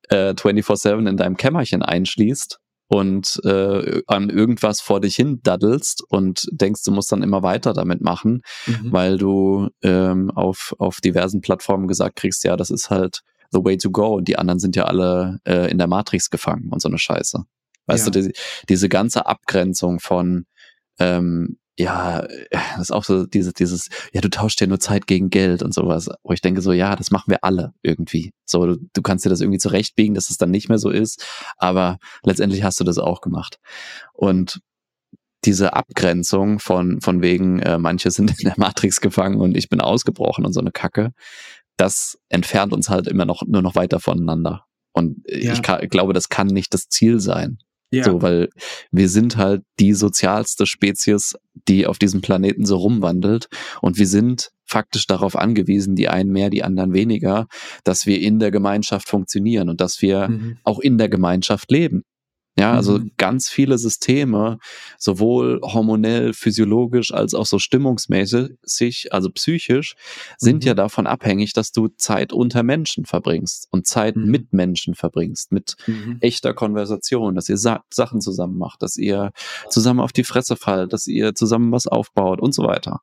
[0.08, 2.61] äh, 24/7 in deinem Kämmerchen einschließt
[2.92, 7.72] und äh, an irgendwas vor dich hin daddelst und denkst, du musst dann immer weiter
[7.72, 8.92] damit machen, mhm.
[8.92, 13.78] weil du ähm, auf, auf diversen Plattformen gesagt kriegst, ja, das ist halt the way
[13.78, 16.88] to go und die anderen sind ja alle äh, in der Matrix gefangen und so
[16.88, 17.44] eine Scheiße.
[17.86, 18.10] Weißt ja.
[18.12, 18.34] du, die,
[18.68, 20.44] diese ganze Abgrenzung von
[20.98, 25.30] ähm, ja, das ist auch so dieses, dieses, ja, du tauschst ja nur Zeit gegen
[25.30, 28.32] Geld und sowas, wo ich denke so, ja, das machen wir alle irgendwie.
[28.44, 31.24] So, du, du kannst dir das irgendwie zurechtbiegen, dass es dann nicht mehr so ist,
[31.56, 33.58] aber letztendlich hast du das auch gemacht.
[34.12, 34.60] Und
[35.44, 39.80] diese Abgrenzung von, von wegen, äh, manche sind in der Matrix gefangen und ich bin
[39.80, 41.12] ausgebrochen und so eine Kacke,
[41.76, 44.66] das entfernt uns halt immer noch, nur noch weiter voneinander.
[44.92, 45.54] Und ja.
[45.54, 47.58] ich glaube, das kann nicht das Ziel sein.
[47.92, 48.04] Ja.
[48.04, 48.48] So, weil
[48.90, 51.34] wir sind halt die sozialste Spezies,
[51.68, 53.48] die auf diesem Planeten so rumwandelt.
[53.82, 57.46] Und wir sind faktisch darauf angewiesen, die einen mehr, die anderen weniger,
[57.84, 60.56] dass wir in der Gemeinschaft funktionieren und dass wir mhm.
[60.64, 62.04] auch in der Gemeinschaft leben.
[62.58, 63.12] Ja, also mhm.
[63.16, 64.58] ganz viele Systeme,
[64.98, 69.94] sowohl hormonell, physiologisch als auch so stimmungsmäßig, also psychisch,
[70.36, 70.68] sind mhm.
[70.68, 74.30] ja davon abhängig, dass du Zeit unter Menschen verbringst und Zeit mhm.
[74.30, 76.18] mit Menschen verbringst, mit mhm.
[76.20, 79.32] echter Konversation, dass ihr Sa Sachen zusammen macht, dass ihr
[79.70, 83.00] zusammen auf die Fresse fallt, dass ihr zusammen was aufbaut und so weiter.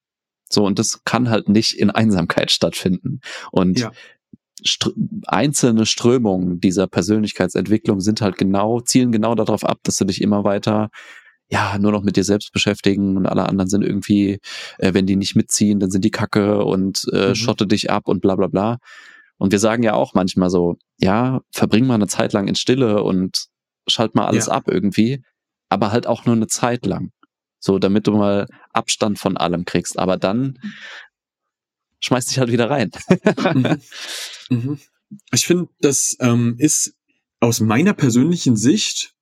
[0.52, 3.22] So, und das kann halt nicht in Einsamkeit stattfinden.
[3.52, 3.92] Und ja.
[4.64, 4.92] Str
[5.28, 10.44] einzelne Strömungen dieser Persönlichkeitsentwicklung sind halt genau, zielen genau darauf ab, dass du dich immer
[10.44, 10.90] weiter
[11.52, 14.40] ja, nur noch mit dir selbst beschäftigen und alle anderen sind irgendwie,
[14.78, 17.36] äh, wenn die nicht mitziehen, dann sind die Kacke und äh, mhm.
[17.36, 18.78] schotte dich ab und bla bla bla.
[19.38, 23.04] Und wir sagen ja auch manchmal so, ja, verbring mal eine Zeit lang in Stille
[23.04, 23.48] und
[23.88, 24.54] schalt mal alles ja.
[24.54, 25.24] ab irgendwie,
[25.70, 27.12] aber halt auch nur eine Zeit lang.
[27.62, 29.98] So, damit du mal Abstand von allem kriegst.
[30.00, 30.60] Aber dann
[32.00, 32.92] schmeiß dich halt wieder rein.
[33.54, 33.82] mhm.
[34.50, 34.80] Mhm.
[35.34, 36.96] Ich finde, das ähm, ist
[37.40, 39.16] aus meiner persönlichen Sicht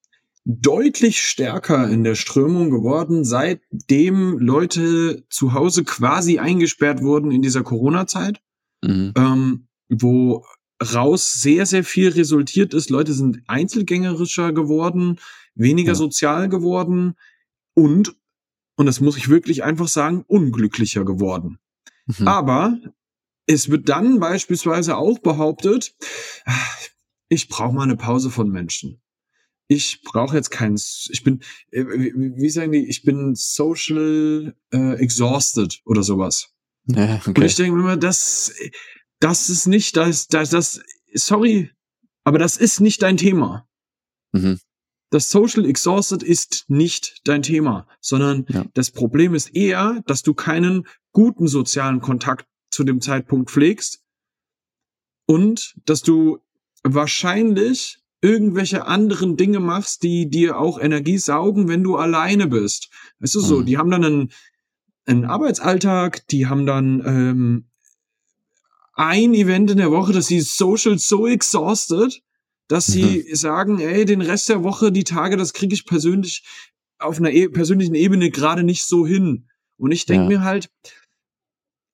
[0.45, 7.63] deutlich stärker in der Strömung geworden, seitdem Leute zu Hause quasi eingesperrt wurden in dieser
[7.63, 8.41] Corona-Zeit,
[8.81, 9.13] mhm.
[9.17, 10.45] ähm, wo
[10.81, 12.89] raus sehr, sehr viel resultiert ist.
[12.89, 15.19] Leute sind einzelgängerischer geworden,
[15.53, 15.95] weniger ja.
[15.95, 17.15] sozial geworden
[17.73, 18.15] und,
[18.77, 21.59] und das muss ich wirklich einfach sagen, unglücklicher geworden.
[22.07, 22.27] Mhm.
[22.27, 22.79] Aber
[23.45, 25.95] es wird dann beispielsweise auch behauptet,
[27.29, 29.01] ich brauche mal eine Pause von Menschen.
[29.69, 31.41] Ich brauche jetzt keinen, ich bin,
[31.71, 36.53] äh, wie sagen die, ich bin social äh, exhausted oder sowas.
[36.85, 37.33] Ja, okay.
[37.35, 38.53] Und ich denke immer, das,
[39.19, 40.81] das ist nicht, das, das, das,
[41.13, 41.71] sorry,
[42.23, 43.67] aber das ist nicht dein Thema.
[44.31, 44.59] Mhm.
[45.09, 48.65] Das Social Exhausted ist nicht dein Thema, sondern ja.
[48.73, 54.03] das Problem ist eher, dass du keinen guten sozialen Kontakt zu dem Zeitpunkt pflegst
[55.25, 56.39] und dass du
[56.83, 62.89] wahrscheinlich irgendwelche anderen Dinge machst, die dir auch Energie saugen, wenn du alleine bist.
[63.19, 63.65] Weißt du so, mhm.
[63.65, 64.31] die haben dann einen,
[65.05, 67.65] einen Arbeitsalltag, die haben dann ähm,
[68.93, 72.21] ein Event in der Woche, dass sie social so exhausted,
[72.67, 73.35] dass sie mhm.
[73.35, 76.43] sagen, ey, den Rest der Woche, die Tage, das kriege ich persönlich
[76.99, 79.47] auf einer e persönlichen Ebene gerade nicht so hin.
[79.77, 80.39] Und ich denke ja.
[80.39, 80.69] mir halt,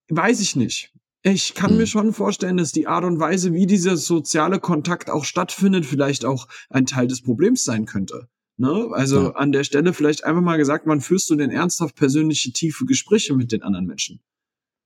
[0.10, 0.94] weiß ich nicht.
[1.22, 1.78] Ich kann hm.
[1.78, 6.26] mir schon vorstellen, dass die Art und Weise, wie dieser soziale Kontakt auch stattfindet, vielleicht
[6.26, 8.28] auch ein Teil des Problems sein könnte.
[8.58, 8.90] Ne?
[8.92, 9.32] Also ja.
[9.32, 13.34] an der Stelle vielleicht einfach mal gesagt, wann führst du denn ernsthaft persönliche, tiefe Gespräche
[13.36, 14.22] mit den anderen Menschen?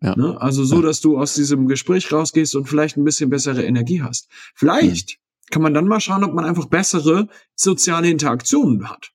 [0.02, 0.16] Ja.
[0.16, 0.40] Ne?
[0.40, 4.30] Also so, dass du aus diesem Gespräch rausgehst und vielleicht ein bisschen bessere Energie hast.
[4.56, 5.20] Vielleicht.
[5.52, 9.12] Kann man dann mal schauen, ob man einfach bessere soziale Interaktionen hat.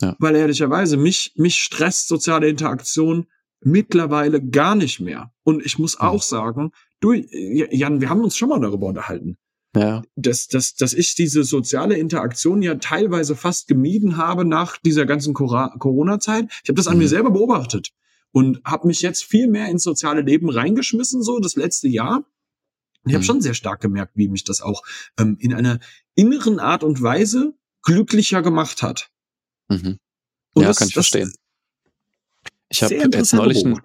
[0.00, 0.16] Ja.
[0.18, 3.26] Weil ehrlicherweise mich, mich stresst soziale Interaktion
[3.60, 5.32] mittlerweile gar nicht mehr.
[5.42, 9.36] Und ich muss auch sagen, du, Jan, wir haben uns schon mal darüber unterhalten.
[9.74, 10.02] Ja.
[10.14, 15.34] Dass, dass, dass ich diese soziale Interaktion ja teilweise fast gemieden habe nach dieser ganzen
[15.34, 16.46] Corona-Zeit.
[16.62, 17.02] Ich habe das an mhm.
[17.02, 17.90] mir selber beobachtet.
[18.32, 22.24] und habe mich jetzt viel mehr ins soziale Leben reingeschmissen, so das letzte Jahr.
[23.08, 23.26] Und ich habe mhm.
[23.26, 24.82] schon sehr stark gemerkt, wie mich das auch
[25.18, 25.80] ähm, in einer
[26.14, 29.08] inneren Art und Weise glücklicher gemacht hat.
[29.68, 29.98] Mhm.
[30.54, 31.32] Ja, das, kann ich verstehen.
[32.68, 33.80] Ich habe jetzt neulich, ein,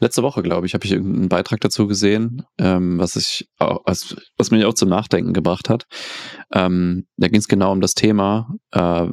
[0.00, 4.50] letzte Woche, glaube ich, habe ich irgendeinen Beitrag dazu gesehen, ähm, was ich, was, was
[4.50, 5.86] mich auch zum Nachdenken gebracht hat.
[6.52, 9.06] Ähm, da ging es genau um das Thema, äh,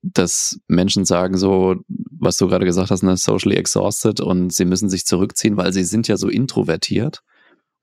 [0.00, 4.88] dass Menschen sagen so, was du gerade gesagt hast, ne, socially exhausted und sie müssen
[4.88, 7.22] sich zurückziehen, weil sie sind ja so introvertiert.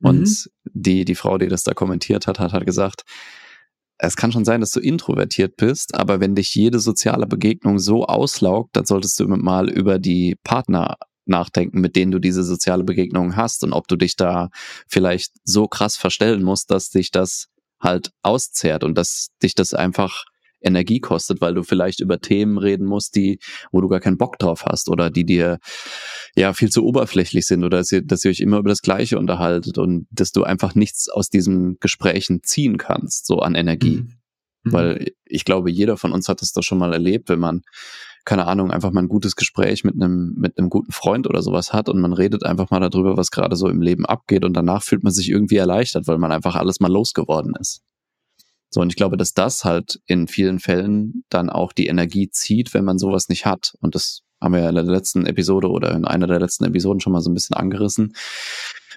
[0.01, 0.09] Mhm.
[0.09, 3.03] Und die, die Frau, die das da kommentiert hat, hat halt gesagt,
[4.03, 8.05] es kann schon sein, dass du introvertiert bist, aber wenn dich jede soziale Begegnung so
[8.05, 13.35] auslaugt, dann solltest du mal über die Partner nachdenken, mit denen du diese soziale Begegnung
[13.35, 14.49] hast und ob du dich da
[14.87, 17.47] vielleicht so krass verstellen musst, dass dich das
[17.79, 20.25] halt auszehrt und dass dich das einfach
[20.61, 23.39] Energie kostet, weil du vielleicht über Themen reden musst, die,
[23.71, 25.59] wo du gar keinen Bock drauf hast oder die dir
[26.35, 29.17] ja viel zu oberflächlich sind oder dass ihr, dass ihr euch immer über das Gleiche
[29.17, 33.97] unterhaltet und dass du einfach nichts aus diesen Gesprächen ziehen kannst, so an Energie.
[33.97, 34.13] Mhm.
[34.63, 34.73] mhm.
[34.73, 37.61] Weil ich glaube, jeder von uns hat es doch schon mal erlebt, wenn man
[38.23, 41.73] keine Ahnung, einfach mal ein gutes Gespräch mit einem, mit einem guten Freund oder sowas
[41.73, 44.83] hat und man redet einfach mal darüber, was gerade so im Leben abgeht und danach
[44.83, 47.81] fühlt man sich irgendwie erleichtert, weil man einfach alles mal losgeworden ist.
[48.73, 52.73] So, und ich glaube, dass das halt in vielen Fällen dann auch die Energie zieht,
[52.73, 53.73] wenn man sowas nicht hat.
[53.81, 57.01] Und das haben wir ja in der letzten Episode oder in einer der letzten Episoden
[57.01, 58.15] schon mal so ein bisschen angerissen.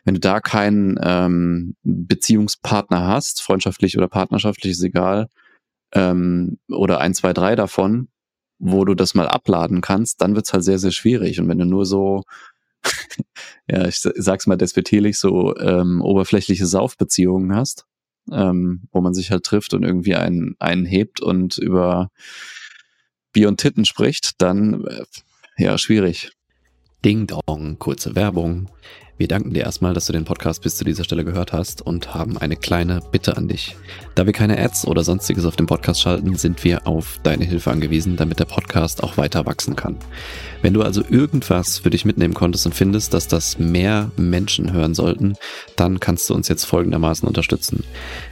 [0.04, 5.28] Wenn du da keinen ähm, Beziehungspartner hast, freundschaftlich oder partnerschaftlich, ist egal,
[5.92, 8.08] ähm, oder ein, zwei, drei davon,
[8.58, 11.40] wo du das mal abladen kannst, dann wird's halt sehr, sehr schwierig.
[11.40, 12.22] Und wenn du nur so,
[13.68, 17.87] ja, ich sag's mal despektierlich, so ähm, oberflächliche Saufbeziehungen hast,
[18.32, 22.10] ähm, wo man sich halt trifft und irgendwie einen, einen hebt und über
[23.32, 25.04] Bier und Titten spricht, dann äh,
[25.56, 26.32] ja, schwierig.
[27.04, 28.70] Ding Dong, kurze Werbung.
[29.16, 32.14] Wir danken dir erstmal, dass du den Podcast bis zu dieser Stelle gehört hast und
[32.14, 33.77] haben eine kleine Bitte an dich.
[34.16, 37.70] Da wir keine Ads oder sonstiges auf dem Podcast schalten, sind wir auf deine Hilfe
[37.70, 39.98] angewiesen, damit der Podcast auch weiter wachsen kann.
[40.62, 44.94] Wenn du also irgendwas für dich mitnehmen konntest und findest, dass das mehr Menschen hören
[44.94, 45.35] sollten,
[45.77, 47.85] dann kannst du uns jetzt folgendermaßen unterstützen.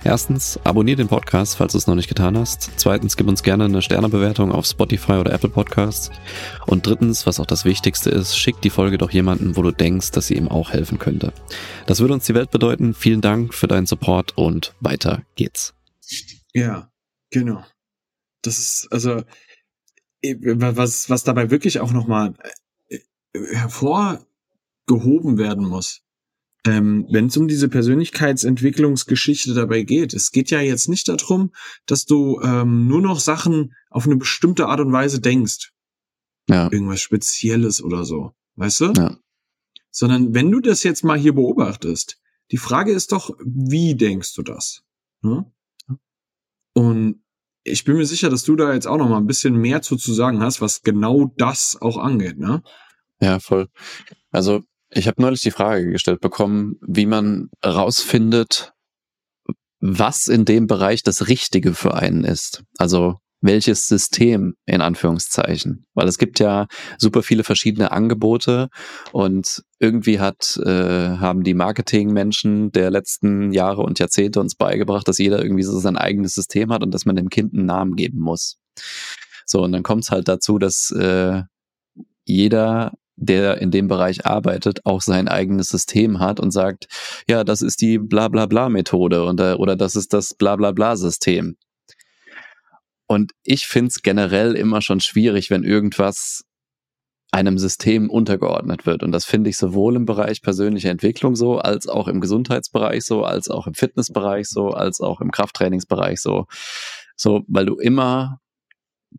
[0.03, 2.71] Erstens, abonniere den Podcast, falls du es noch nicht getan hast.
[2.75, 6.11] Zweitens, gib uns gerne eine Sternebewertung auf Spotify oder Apple Podcasts.
[6.67, 10.11] Und drittens, was auch das Wichtigste ist, schick die Folge doch jemanden, wo du denkst,
[10.11, 11.33] dass sie ihm auch helfen könnte.
[11.87, 12.95] Das würde uns die Welt bedeuten.
[12.95, 15.75] Vielen Dank für deinen Support und weiter geht's.
[16.53, 16.91] Ja,
[17.31, 17.65] genau.
[18.43, 19.23] Das ist, also,
[20.23, 22.35] was, was dabei wirklich auch nochmal
[22.89, 22.99] äh,
[23.33, 26.03] hervorgehoben werden muss,
[26.65, 30.15] ähm, wenn es um diese Persönlichkeitsentwicklungsgeschichte dabei geht.
[30.15, 31.53] Es geht ja jetzt nicht darum,
[31.87, 35.73] dass du ähm, nur noch Sachen auf eine bestimmte Art und Weise denkst.
[36.49, 36.71] Ja.
[36.71, 38.33] Irgendwas Spezielles oder so.
[38.57, 38.93] Weißt du?
[38.97, 39.17] Ja.
[39.93, 42.19] Sondern wenn du das jetzt mal hier beobachtest,
[42.51, 44.83] die Frage ist doch, wie denkst du das?
[45.21, 45.45] Ne?
[46.75, 47.23] Und
[47.65, 49.97] ich bin mir sicher, dass du da jetzt auch noch mal ein bisschen mehr zu,
[49.97, 52.63] zu sagen hast, was genau das auch angeht, ne?
[53.21, 53.69] Ja, voll.
[54.31, 58.73] Also ich habe neulich die Frage gestellt bekommen, wie man rausfindet,
[59.81, 62.65] was in dem Bereich das Richtige für einen ist.
[62.79, 65.85] Also welches System in Anführungszeichen.
[65.95, 68.69] Weil es gibt ja super viele verschiedene Angebote
[69.13, 75.19] und irgendwie hat, äh, haben die Marketingmenschen der letzten Jahre und Jahrzehnte uns beigebracht, dass
[75.19, 78.21] jeder irgendwie so sein eigenes System hat und dass man dem Kind einen Namen geben
[78.21, 78.59] muss.
[79.45, 81.43] So, und dann kommt es halt dazu, dass äh,
[82.25, 86.87] jeder der in dem Bereich arbeitet, auch sein eigenes System hat und sagt,
[87.29, 90.57] ja, das ist die bla bla bla Methode und, äh, oder das ist das bla
[90.57, 91.57] bla bla System.
[93.13, 96.45] Und ich finde es generell immer schon schwierig, wenn irgendwas
[97.31, 99.03] einem System untergeordnet wird.
[99.03, 103.23] Und das finde ich sowohl im Bereich persönlicher Entwicklung so, als auch im Gesundheitsbereich so,
[103.23, 106.47] als auch im Fitnessbereich so, als auch im Krafttrainingsbereich so.
[107.15, 108.39] So, weil du immer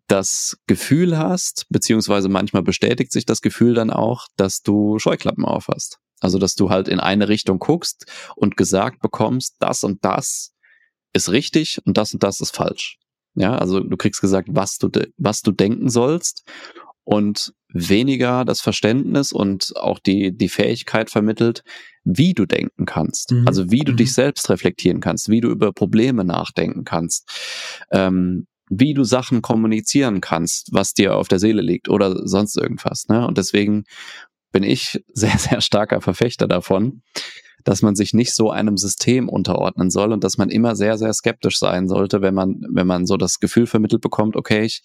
[0.08, 5.68] das Gefühl hast, beziehungsweise manchmal bestätigt sich das Gefühl dann auch, dass du Scheuklappen auf
[5.68, 6.00] hast.
[6.20, 10.52] Also, dass du halt in eine Richtung guckst und gesagt bekommst, das und das
[11.12, 12.98] ist richtig und das und das ist falsch.
[13.34, 16.44] Ja, also du kriegst gesagt, was du, was du denken sollst
[17.04, 21.62] und weniger das Verständnis und auch die, die Fähigkeit vermittelt,
[22.04, 23.32] wie du denken kannst.
[23.32, 23.46] Mhm.
[23.46, 23.96] Also wie du mhm.
[23.96, 27.28] dich selbst reflektieren kannst, wie du über Probleme nachdenken kannst,
[27.90, 33.08] ähm, wie du Sachen kommunizieren kannst, was dir auf der Seele liegt oder sonst irgendwas.
[33.08, 33.26] Ne?
[33.26, 33.84] Und deswegen
[34.52, 37.02] bin ich sehr, sehr starker Verfechter davon,
[37.64, 41.12] dass man sich nicht so einem System unterordnen soll und dass man immer sehr, sehr
[41.12, 44.82] skeptisch sein sollte, wenn man, wenn man so das Gefühl vermittelt bekommt, okay, ich,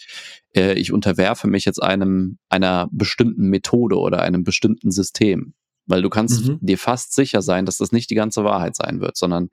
[0.55, 5.53] äh, ich unterwerfe mich jetzt einem, einer bestimmten Methode oder einem bestimmten System.
[5.85, 6.59] Weil du kannst mhm.
[6.61, 9.49] dir fast sicher sein, dass das nicht die ganze Wahrheit sein wird, sondern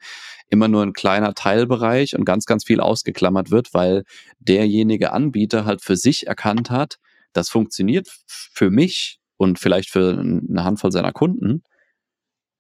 [0.48, 4.04] immer nur ein kleiner Teilbereich und ganz, ganz viel ausgeklammert wird, weil
[4.38, 6.98] derjenige Anbieter halt für sich erkannt hat,
[7.32, 11.62] das funktioniert für mich und vielleicht für eine Handvoll seiner Kunden.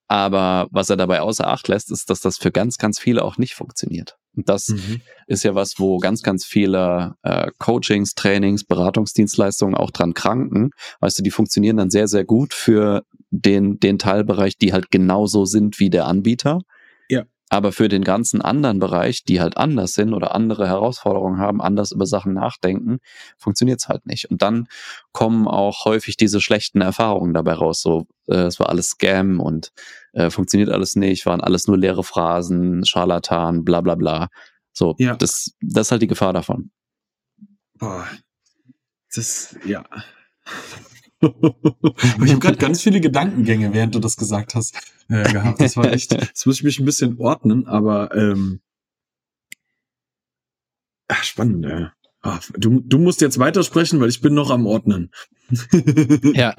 [0.08, 3.38] Aber was er dabei außer Acht lässt, ist, dass das für ganz, ganz viele auch
[3.38, 4.16] nicht funktioniert.
[4.36, 5.00] Und das mhm.
[5.26, 10.70] ist ja was, wo ganz, ganz viele äh, Coachings, Trainings, Beratungsdienstleistungen auch dran kranken.
[11.00, 15.44] Weißt du, die funktionieren dann sehr, sehr gut für den, den Teilbereich, die halt genauso
[15.46, 16.60] sind wie der Anbieter.
[17.48, 21.92] Aber für den ganzen anderen Bereich, die halt anders sind oder andere Herausforderungen haben, anders
[21.92, 22.98] über Sachen nachdenken,
[23.38, 24.30] funktioniert's halt nicht.
[24.30, 24.66] Und dann
[25.12, 27.82] kommen auch häufig diese schlechten Erfahrungen dabei raus.
[27.82, 29.70] So, äh, es war alles Scam und
[30.12, 34.28] äh, funktioniert alles nicht, waren alles nur leere Phrasen, Scharlatan, bla bla bla.
[34.72, 35.16] So, ja.
[35.16, 36.70] das, das ist halt die Gefahr davon.
[37.78, 38.08] Boah.
[39.14, 39.84] Das, ja.
[41.20, 44.76] Ich habe gerade ganz viele Gedankengänge, während du das gesagt hast,
[45.08, 45.60] äh, gehabt.
[45.60, 48.60] Das war echt, jetzt muss ich mich ein bisschen ordnen, aber ähm,
[51.08, 51.92] ach, spannend, ja.
[52.22, 55.10] Ach, du, du musst jetzt weitersprechen, weil ich bin noch am Ordnen.
[56.34, 56.54] ja,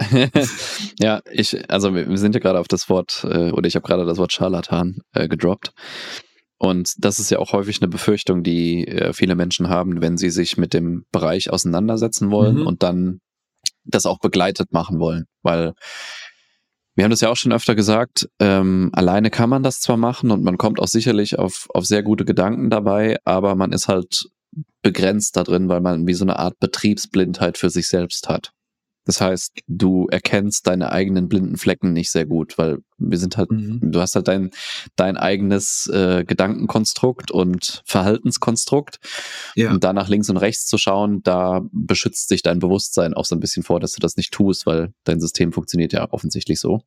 [1.00, 4.06] ja, ich, also wir sind ja gerade auf das Wort, äh, oder ich habe gerade
[4.06, 5.74] das Wort Scharlatan äh, gedroppt.
[6.58, 10.30] Und das ist ja auch häufig eine Befürchtung, die äh, viele Menschen haben, wenn sie
[10.30, 12.68] sich mit dem Bereich auseinandersetzen wollen mhm.
[12.68, 13.20] und dann
[13.88, 15.74] das auch begleitet machen wollen, weil
[16.96, 20.32] wir haben das ja auch schon öfter gesagt, ähm, alleine kann man das zwar machen
[20.32, 24.30] und man kommt auch sicherlich auf, auf sehr gute Gedanken dabei, aber man ist halt
[24.82, 28.52] begrenzt da drin, weil man wie so eine Art Betriebsblindheit für sich selbst hat.
[29.08, 33.52] Das heißt, du erkennst deine eigenen blinden Flecken nicht sehr gut, weil wir sind halt,
[33.52, 33.80] mhm.
[33.82, 34.52] du hast halt dein,
[34.98, 38.98] dein eigenes äh, Gedankenkonstrukt und Verhaltenskonstrukt.
[39.56, 39.72] Ja.
[39.72, 43.34] Und da nach links und rechts zu schauen, da beschützt sich dein Bewusstsein auch so
[43.34, 46.82] ein bisschen vor, dass du das nicht tust, weil dein System funktioniert ja offensichtlich so.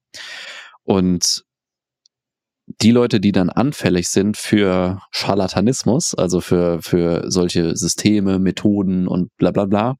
[0.84, 1.44] Und
[2.82, 9.34] die Leute, die dann anfällig sind für Charlatanismus, also für, für solche Systeme, Methoden und
[9.38, 9.96] bla bla bla,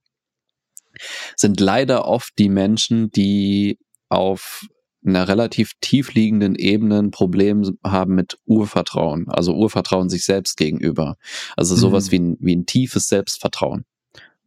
[1.37, 4.67] sind leider oft die Menschen, die auf
[5.05, 11.17] einer relativ tiefliegenden Ebene ein Problem haben mit Urvertrauen, also Urvertrauen sich selbst gegenüber.
[11.57, 12.11] Also sowas mhm.
[12.11, 13.85] wie, ein, wie ein tiefes Selbstvertrauen.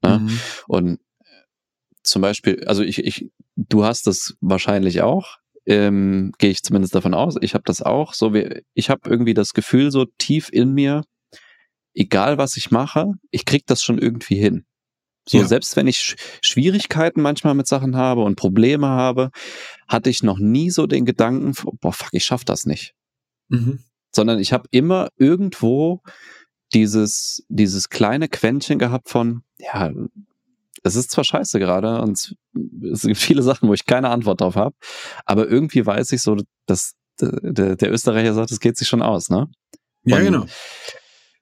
[0.04, 0.20] Ne?
[0.20, 0.40] Mhm.
[0.68, 1.00] Und
[2.04, 7.14] zum Beispiel, also ich, ich, du hast das wahrscheinlich auch, ähm, gehe ich zumindest davon
[7.14, 7.36] aus.
[7.42, 8.14] Ich habe das auch.
[8.14, 11.04] So wie ich habe irgendwie das Gefühl so tief in mir,
[11.94, 14.66] egal was ich mache, ich krieg das schon irgendwie hin.
[15.28, 15.46] So, ja.
[15.46, 19.32] selbst wenn ich Schwierigkeiten manchmal mit Sachen habe und Probleme habe,
[19.88, 22.94] hatte ich noch nie so den Gedanken, boah, fuck, ich schaff das nicht.
[23.48, 23.80] Mhm.
[24.14, 26.02] Sondern ich habe immer irgendwo
[26.74, 29.92] dieses, dieses kleine Quäntchen gehabt von, ja,
[30.84, 32.36] es ist zwar scheiße gerade und
[32.92, 34.76] es gibt viele Sachen, wo ich keine Antwort drauf habe,
[35.26, 39.30] aber irgendwie weiß ich so, dass der, der Österreicher sagt, es geht sich schon aus,
[39.30, 39.48] ne?
[40.04, 40.46] Ja, und genau.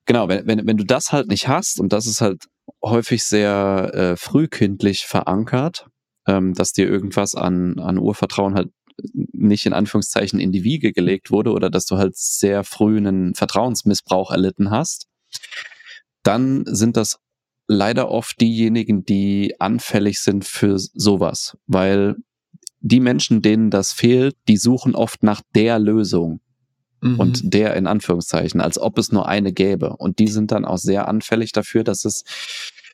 [0.06, 2.46] Genau, wenn, wenn, wenn du das halt nicht hast, und das ist halt
[2.84, 5.88] häufig sehr äh, frühkindlich verankert,
[6.28, 8.70] ähm, dass dir irgendwas an, an Urvertrauen halt
[9.34, 13.34] nicht in Anführungszeichen in die Wiege gelegt wurde oder dass du halt sehr früh einen
[13.34, 15.08] Vertrauensmissbrauch erlitten hast,
[16.24, 17.20] dann sind das
[17.68, 22.16] leider oft diejenigen, die anfällig sind für sowas, weil
[22.80, 26.42] die Menschen, denen das fehlt, die suchen oft nach der Lösung
[27.02, 27.20] mhm.
[27.20, 29.96] und der in Anführungszeichen, als ob es nur eine gäbe.
[29.98, 32.24] Und die sind dann auch sehr anfällig dafür, dass es,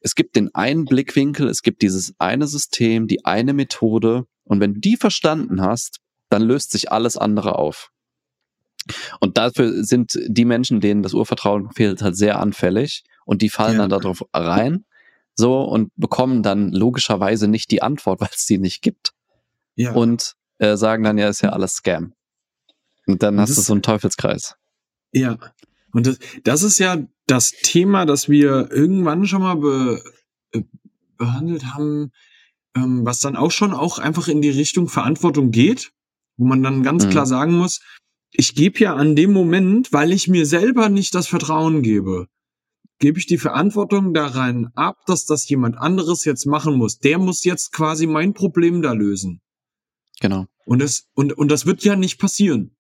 [0.02, 4.26] es gibt den einen Blickwinkel, es gibt dieses eine System, die eine Methode.
[4.44, 7.92] Und wenn du die verstanden hast, dann löst sich alles andere auf.
[9.20, 13.74] Und dafür sind die Menschen, denen das Urvertrauen fehlt, halt sehr anfällig und die fallen
[13.74, 13.88] ja.
[13.88, 14.86] dann darauf rein,
[15.36, 19.12] so und bekommen dann logischerweise nicht die Antwort, weil es die nicht gibt.
[19.76, 19.92] Ja.
[19.92, 22.14] Und äh, sagen dann, ja, ist ja alles Scam.
[23.08, 24.56] Und dann und hast du so einen Teufelskreis.
[25.14, 25.38] Ja.
[25.92, 30.04] Und das, das ist ja das Thema, das wir irgendwann schon mal be,
[30.52, 30.62] äh,
[31.18, 32.12] behandelt haben,
[32.76, 35.92] ähm, was dann auch schon auch einfach in die Richtung Verantwortung geht,
[36.38, 37.10] wo man dann ganz mhm.
[37.10, 37.82] klar sagen muss,
[38.32, 42.28] ich gebe ja an dem Moment, weil ich mir selber nicht das Vertrauen gebe,
[43.00, 47.00] gebe ich die Verantwortung da rein ab, dass das jemand anderes jetzt machen muss.
[47.00, 49.42] Der muss jetzt quasi mein Problem da lösen.
[50.20, 50.46] Genau.
[50.66, 52.77] Und das, und, und das wird ja nicht passieren.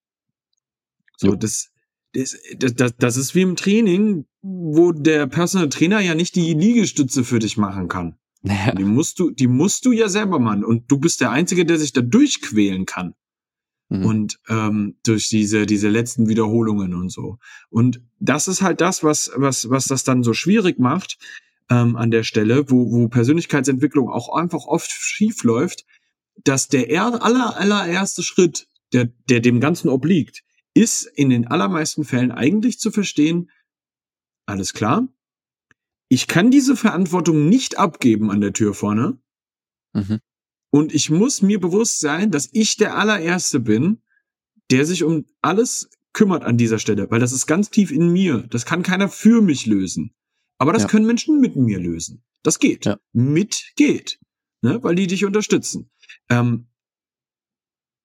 [1.17, 1.71] So, das,
[2.13, 7.23] das, das, das ist wie im Training, wo der Personal Trainer ja nicht die Liegestütze
[7.23, 8.17] für dich machen kann.
[8.43, 8.73] Ja.
[8.73, 10.63] Die musst du, die musst du ja selber machen.
[10.63, 13.13] Und du bist der Einzige, der sich da durchquälen kann.
[13.89, 14.05] Mhm.
[14.05, 17.37] Und ähm, durch diese, diese letzten Wiederholungen und so.
[17.69, 21.17] Und das ist halt das, was, was, was das dann so schwierig macht
[21.69, 25.85] ähm, an der Stelle, wo, wo Persönlichkeitsentwicklung auch einfach oft schief läuft,
[26.43, 30.43] dass der aller, allererste Schritt, der, der dem Ganzen obliegt,
[30.77, 33.49] ist in den allermeisten Fällen eigentlich zu verstehen,
[34.45, 35.07] alles klar,
[36.07, 39.19] ich kann diese Verantwortung nicht abgeben an der Tür vorne.
[39.93, 40.19] Mhm.
[40.69, 44.03] Und ich muss mir bewusst sein, dass ich der allererste bin,
[44.69, 48.45] der sich um alles kümmert an dieser Stelle, weil das ist ganz tief in mir.
[48.49, 50.13] Das kann keiner für mich lösen.
[50.59, 50.89] Aber das ja.
[50.89, 52.23] können Menschen mit mir lösen.
[52.43, 52.85] Das geht.
[52.85, 52.99] Ja.
[53.13, 54.19] Mit geht.
[54.61, 54.81] Ne?
[54.83, 55.89] Weil die dich unterstützen.
[56.29, 56.67] Ähm,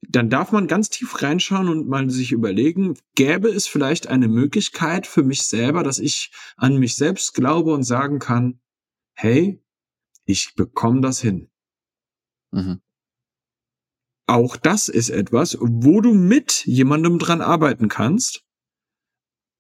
[0.09, 5.07] dann darf man ganz tief reinschauen und mal sich überlegen, gäbe es vielleicht eine Möglichkeit
[5.07, 8.61] für mich selber, dass ich an mich selbst glaube und sagen kann,
[9.15, 9.63] hey,
[10.25, 11.51] ich bekomme das hin.
[12.51, 12.81] Mhm.
[14.27, 18.45] Auch das ist etwas, wo du mit jemandem dran arbeiten kannst.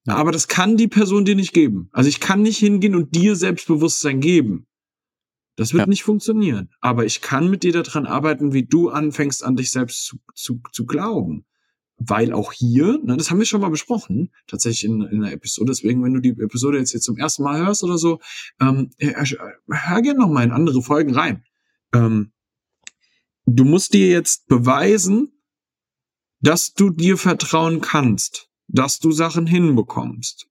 [0.07, 0.16] Ja.
[0.16, 1.88] Aber das kann die Person dir nicht geben.
[1.93, 4.66] Also ich kann nicht hingehen und dir Selbstbewusstsein geben.
[5.57, 5.87] Das wird ja.
[5.87, 6.71] nicht funktionieren.
[6.81, 10.61] Aber ich kann mit dir daran arbeiten, wie du anfängst, an dich selbst zu, zu,
[10.73, 11.45] zu glauben.
[11.99, 15.71] Weil auch hier, ne, das haben wir schon mal besprochen, tatsächlich in, in einer Episode.
[15.71, 18.19] Deswegen, wenn du die Episode jetzt, jetzt zum ersten Mal hörst oder so,
[18.61, 19.25] ähm, hör,
[19.69, 21.45] hör gerne noch mal in andere Folgen rein.
[21.93, 22.33] Ähm,
[23.47, 25.33] du musst dir jetzt beweisen,
[26.41, 30.49] dass du dir vertrauen kannst, dass du Sachen hinbekommst.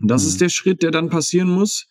[0.00, 0.28] Und das mhm.
[0.28, 1.88] ist der Schritt, der dann passieren muss.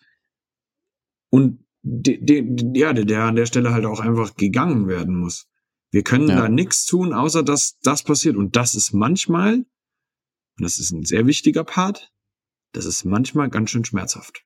[1.29, 5.47] Und de, de, ja, der, der an der Stelle halt auch einfach gegangen werden muss.
[5.91, 6.35] Wir können ja.
[6.35, 8.35] da nichts tun, außer dass das passiert.
[8.35, 9.65] Und das ist manchmal, und
[10.57, 12.11] das ist ein sehr wichtiger Part,
[12.71, 14.43] das ist manchmal ganz schön schmerzhaft.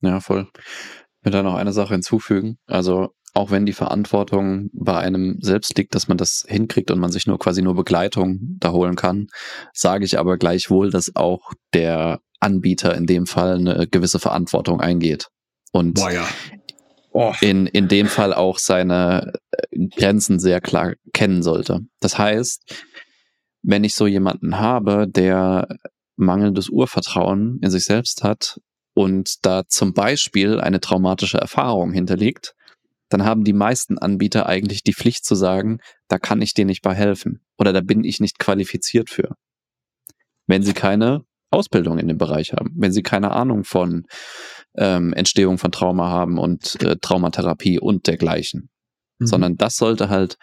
[0.00, 0.48] Ja, voll.
[0.54, 2.58] Ich will da noch eine Sache hinzufügen.
[2.66, 7.12] Also auch wenn die Verantwortung bei einem selbst liegt, dass man das hinkriegt und man
[7.12, 9.28] sich nur quasi nur Begleitung da holen kann,
[9.72, 15.28] sage ich aber gleichwohl, dass auch der Anbieter in dem Fall eine gewisse Verantwortung eingeht.
[15.72, 16.28] Und Boah, ja.
[17.12, 17.34] oh.
[17.40, 21.80] in, in dem Fall auch seine äh, Grenzen sehr klar kennen sollte.
[22.00, 22.86] Das heißt,
[23.62, 25.66] wenn ich so jemanden habe, der
[26.16, 28.60] mangelndes Urvertrauen in sich selbst hat
[28.94, 32.54] und da zum Beispiel eine traumatische Erfahrung hinterliegt,
[33.08, 36.82] dann haben die meisten Anbieter eigentlich die Pflicht zu sagen, da kann ich dir nicht
[36.82, 39.36] bei helfen oder da bin ich nicht qualifiziert für.
[40.46, 44.04] Wenn sie keine Ausbildung in dem Bereich haben, wenn sie keine Ahnung von
[44.76, 48.70] ähm, Entstehung von Trauma haben und äh, Traumatherapie und dergleichen,
[49.18, 49.26] mhm.
[49.26, 50.36] sondern das sollte halt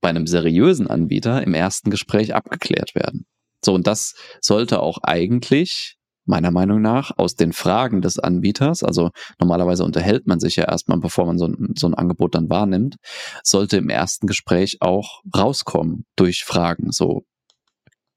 [0.00, 3.26] bei einem seriösen Anbieter im ersten Gespräch abgeklärt werden.
[3.64, 5.96] So, und das sollte auch eigentlich
[6.26, 10.98] meiner Meinung nach aus den Fragen des Anbieters, also normalerweise unterhält man sich ja erstmal,
[10.98, 12.96] bevor man so ein, so ein Angebot dann wahrnimmt,
[13.42, 16.92] sollte im ersten Gespräch auch rauskommen durch Fragen.
[16.92, 17.24] So,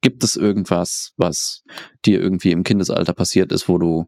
[0.03, 1.63] gibt es irgendwas, was
[2.05, 4.05] dir irgendwie im Kindesalter passiert ist, wo du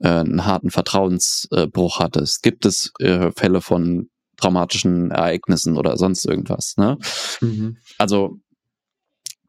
[0.00, 2.42] äh, einen harten Vertrauensbruch hattest?
[2.42, 6.74] Gibt es äh, Fälle von traumatischen Ereignissen oder sonst irgendwas?
[6.76, 6.98] Ne?
[7.40, 7.78] Mhm.
[7.96, 8.40] Also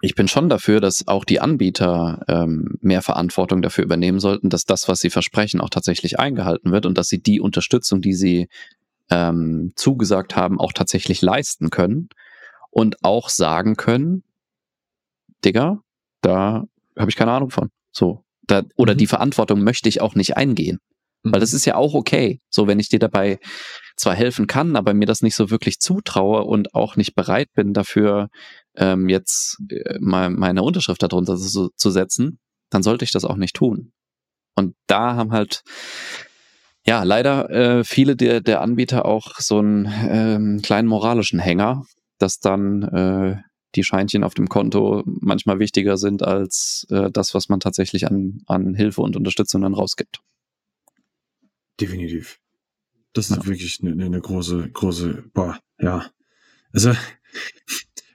[0.01, 4.63] ich bin schon dafür, dass auch die Anbieter ähm, mehr Verantwortung dafür übernehmen sollten, dass
[4.63, 8.47] das, was sie versprechen, auch tatsächlich eingehalten wird und dass sie die Unterstützung, die sie
[9.09, 12.09] ähm, zugesagt haben, auch tatsächlich leisten können
[12.69, 14.23] und auch sagen können,
[15.45, 15.79] Digga,
[16.21, 16.63] da
[16.97, 17.69] habe ich keine Ahnung von.
[17.91, 18.23] So.
[18.41, 18.97] Da, oder mhm.
[18.97, 20.79] die Verantwortung möchte ich auch nicht eingehen.
[21.23, 21.57] Weil das mhm.
[21.57, 22.39] ist ja auch okay.
[22.49, 23.39] So, wenn ich dir dabei
[23.97, 27.73] zwar helfen kann, aber mir das nicht so wirklich zutraue und auch nicht bereit bin,
[27.73, 28.29] dafür
[28.75, 33.35] ähm, jetzt äh, mal meine Unterschrift darunter zu, zu setzen, dann sollte ich das auch
[33.35, 33.91] nicht tun.
[34.55, 35.61] Und da haben halt
[36.85, 41.83] ja leider äh, viele der, der Anbieter auch so einen ähm, kleinen moralischen Hänger,
[42.17, 43.37] dass dann äh,
[43.75, 48.41] die Scheinchen auf dem Konto manchmal wichtiger sind als äh, das, was man tatsächlich an,
[48.47, 50.21] an Hilfe und Unterstützung dann rausgibt.
[51.79, 52.39] Definitiv.
[53.13, 53.45] Das ist ja.
[53.45, 56.11] wirklich eine, eine große, große, boah, ja.
[56.71, 56.93] Also,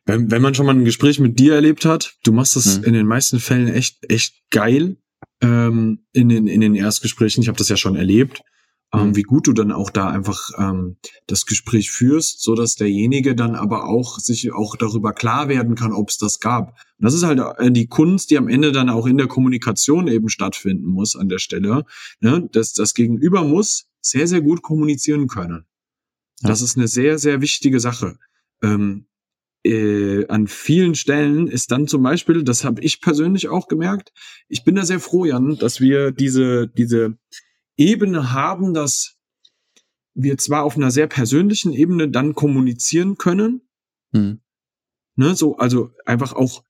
[0.07, 2.85] wenn, wenn man schon mal ein Gespräch mit dir erlebt hat, du machst das mhm.
[2.85, 4.97] in den meisten Fällen echt, echt geil
[5.41, 7.43] ähm, in, den, in den Erstgesprächen.
[7.43, 8.43] Ich habe das ja schon erlebt,
[8.95, 9.17] ähm, mhm.
[9.17, 13.55] wie gut du dann auch da einfach ähm, das Gespräch führst, so dass derjenige dann
[13.55, 16.69] aber auch sich auch darüber klar werden kann, ob es das gab.
[16.99, 20.09] Und das ist halt äh, die Kunst, die am Ende dann auch in der Kommunikation
[20.09, 21.85] eben stattfinden muss an der Stelle.
[22.21, 22.49] Ne?
[22.53, 25.65] Das, das Gegenüber muss sehr, sehr gut kommunizieren können.
[26.43, 26.51] Ja.
[26.51, 28.19] Das ist eine sehr, sehr wichtige Sache.
[28.63, 29.07] Ähm,
[29.65, 34.13] äh, an vielen Stellen ist dann zum Beispiel, das habe ich persönlich auch gemerkt,
[34.47, 37.17] ich bin da sehr froh, Jan, dass wir diese, diese
[37.77, 39.16] Ebene haben, dass
[40.14, 43.62] wir zwar auf einer sehr persönlichen Ebene dann kommunizieren können,
[44.12, 44.41] mhm.
[45.16, 46.64] ne, so, also einfach auch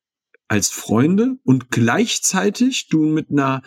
[0.48, 3.62] als Freunde und gleichzeitig du mit einer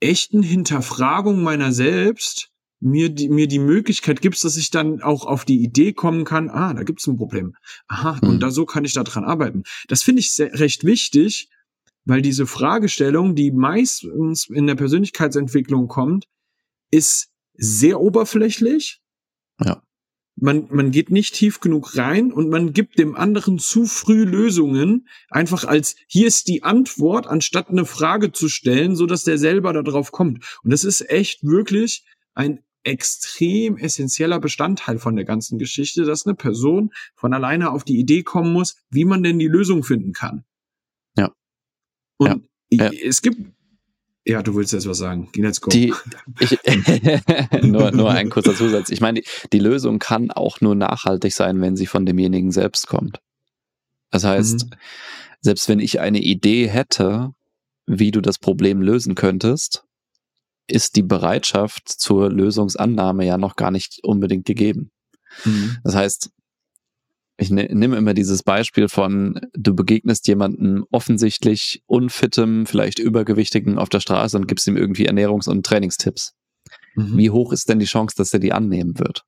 [0.00, 2.50] echten Hinterfragung meiner selbst
[2.80, 6.50] mir die, mir die Möglichkeit gibst, dass ich dann auch auf die Idee kommen kann,
[6.50, 7.54] ah, da gibt's ein Problem.
[7.86, 8.28] Aha, mhm.
[8.28, 9.62] und da so kann ich da dran arbeiten.
[9.86, 11.48] Das finde ich sehr, recht wichtig,
[12.04, 16.26] weil diese Fragestellung, die meistens in der Persönlichkeitsentwicklung kommt,
[16.90, 19.00] ist sehr oberflächlich.
[19.60, 19.82] Ja.
[20.34, 25.06] Man, man geht nicht tief genug rein und man gibt dem anderen zu früh Lösungen,
[25.28, 29.72] einfach als hier ist die Antwort, anstatt eine Frage zu stellen, so dass der selber
[29.72, 30.58] darauf kommt.
[30.64, 36.34] Und das ist echt wirklich ein extrem essentieller Bestandteil von der ganzen Geschichte, dass eine
[36.34, 40.44] Person von alleine auf die Idee kommen muss, wie man denn die Lösung finden kann.
[42.26, 42.32] Ja.
[42.32, 42.90] Und ja.
[42.90, 43.38] es gibt
[44.24, 45.28] ja, du willst jetzt was sagen.
[45.34, 45.70] Let's go.
[45.70, 45.92] Die,
[46.38, 46.58] ich,
[47.62, 48.90] nur, nur ein kurzer Zusatz.
[48.90, 52.86] Ich meine, die, die, Lösung kann auch nur nachhaltig sein, wenn sie von demjenigen selbst
[52.86, 53.20] kommt.
[54.10, 54.70] Das heißt, mhm.
[55.40, 57.32] selbst wenn ich eine Idee hätte,
[57.86, 59.84] wie du das Problem lösen könntest,
[60.68, 64.92] ist die Bereitschaft zur Lösungsannahme ja noch gar nicht unbedingt gegeben.
[65.44, 65.78] Mhm.
[65.82, 66.30] Das heißt,
[67.36, 73.88] ich ne, nehme immer dieses Beispiel von, du begegnest jemanden offensichtlich unfittem, vielleicht übergewichtigen auf
[73.88, 76.34] der Straße und gibst ihm irgendwie Ernährungs- und Trainingstipps.
[76.94, 77.16] Mhm.
[77.16, 79.24] Wie hoch ist denn die Chance, dass er die annehmen wird?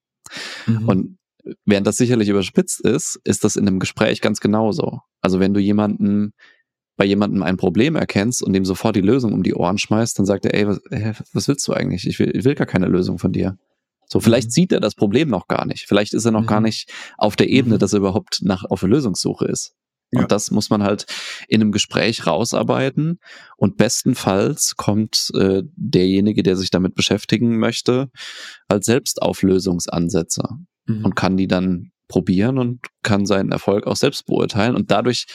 [0.66, 0.88] Mhm.
[0.88, 1.18] Und
[1.64, 5.00] während das sicherlich überspitzt ist, ist das in einem Gespräch ganz genauso.
[5.20, 6.32] Also wenn du jemanden
[6.96, 10.26] bei jemandem ein Problem erkennst und ihm sofort die Lösung um die Ohren schmeißt, dann
[10.26, 10.80] sagt er, ey, was,
[11.32, 12.06] was willst du eigentlich?
[12.06, 13.58] Ich will, ich will gar keine Lösung von dir.
[14.14, 14.52] So, vielleicht mhm.
[14.52, 15.88] sieht er das Problem noch gar nicht.
[15.88, 16.46] Vielleicht ist er noch mhm.
[16.46, 16.88] gar nicht
[17.18, 17.78] auf der Ebene, mhm.
[17.80, 19.74] dass er überhaupt nach, auf eine Lösungssuche ist.
[20.12, 20.26] Und ja.
[20.28, 21.06] das muss man halt
[21.48, 23.18] in einem Gespräch rausarbeiten.
[23.56, 28.08] Und bestenfalls kommt äh, derjenige, der sich damit beschäftigen möchte,
[28.68, 30.44] als Selbstauflösungsansätze
[30.86, 31.04] mhm.
[31.04, 34.76] und kann die dann probieren und kann seinen Erfolg auch selbst beurteilen.
[34.76, 35.26] Und dadurch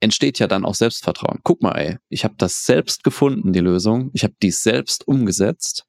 [0.00, 1.38] entsteht ja dann auch Selbstvertrauen.
[1.44, 4.10] Guck mal, ey, ich habe das selbst gefunden, die Lösung.
[4.12, 5.86] Ich habe dies selbst umgesetzt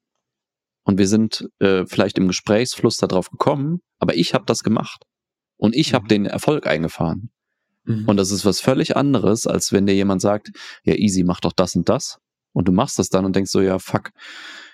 [0.84, 5.04] und wir sind äh, vielleicht im Gesprächsfluss darauf gekommen, aber ich habe das gemacht
[5.58, 5.96] und ich mhm.
[5.96, 7.32] habe den Erfolg eingefahren.
[7.84, 8.08] Mhm.
[8.08, 10.52] Und das ist was völlig anderes, als wenn dir jemand sagt,
[10.84, 12.20] ja easy, mach doch das und das
[12.54, 14.12] und du machst das dann und denkst so, ja fuck,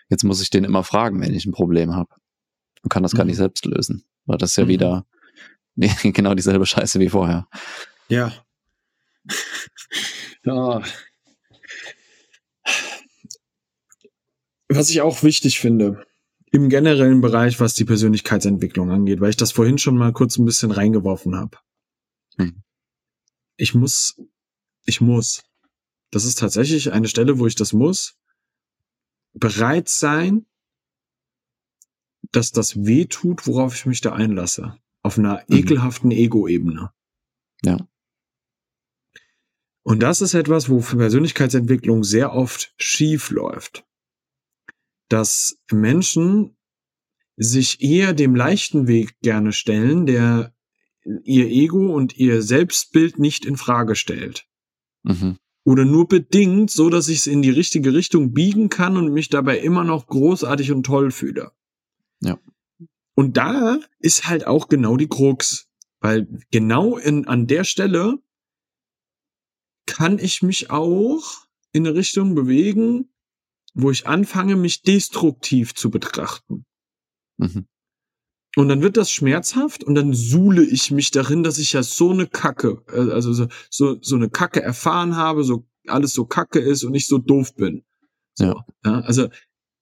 [0.09, 2.09] jetzt muss ich den immer fragen, wenn ich ein Problem habe
[2.83, 3.17] und kann das mhm.
[3.17, 4.69] gar nicht selbst lösen, weil das ist ja mhm.
[4.69, 5.05] wieder
[6.03, 7.47] genau dieselbe Scheiße wie vorher.
[8.09, 8.31] Ja,
[10.43, 10.81] ja.
[14.69, 16.05] Was ich auch wichtig finde,
[16.51, 20.45] im generellen Bereich, was die Persönlichkeitsentwicklung angeht, weil ich das vorhin schon mal kurz ein
[20.45, 21.57] bisschen reingeworfen habe.
[22.37, 22.63] Hm.
[23.57, 24.21] Ich muss,
[24.85, 25.43] ich muss,
[26.11, 28.17] das ist tatsächlich eine Stelle, wo ich das muss,
[29.33, 30.45] bereit sein,
[32.31, 34.77] dass das weh tut, worauf ich mich da einlasse.
[35.01, 35.57] Auf einer mhm.
[35.57, 36.91] ekelhaften Ego-Ebene.
[37.63, 37.87] Ja.
[39.83, 43.86] Und das ist etwas, wo für Persönlichkeitsentwicklung sehr oft schief läuft.
[45.09, 46.57] Dass Menschen
[47.37, 50.53] sich eher dem leichten Weg gerne stellen, der
[51.23, 54.47] ihr Ego und ihr Selbstbild nicht in Frage stellt.
[55.03, 55.37] Mhm.
[55.63, 59.29] Oder nur bedingt, so dass ich es in die richtige Richtung biegen kann und mich
[59.29, 61.51] dabei immer noch großartig und toll fühle.
[62.21, 62.39] Ja.
[63.15, 65.67] Und da ist halt auch genau die Krux.
[65.99, 68.19] Weil genau in, an der Stelle
[69.85, 73.09] kann ich mich auch in eine Richtung bewegen,
[73.77, 76.65] wo ich anfange, mich destruktiv zu betrachten.
[77.37, 77.67] Mhm.
[78.55, 82.09] Und dann wird das schmerzhaft und dann suhle ich mich darin, dass ich ja so
[82.09, 86.59] eine Kacke, äh, also so, so, so eine Kacke erfahren habe, so alles so kacke
[86.59, 87.85] ist und ich so doof bin.
[88.33, 88.65] So, ja.
[88.83, 89.29] ja also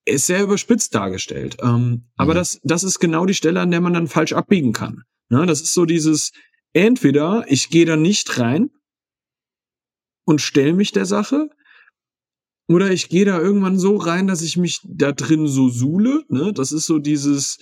[0.03, 1.57] ist sehr überspitzt dargestellt.
[1.63, 2.03] Ähm, mhm.
[2.17, 5.03] Aber das, das ist genau die Stelle, an der man dann falsch abbiegen kann.
[5.29, 6.33] Ja, das ist so dieses,
[6.73, 8.71] entweder ich gehe da nicht rein
[10.25, 11.49] und stelle mich der Sache.
[12.68, 16.24] Oder ich gehe da irgendwann so rein, dass ich mich da drin so suhle.
[16.30, 16.51] Ne?
[16.53, 17.59] Das ist so dieses,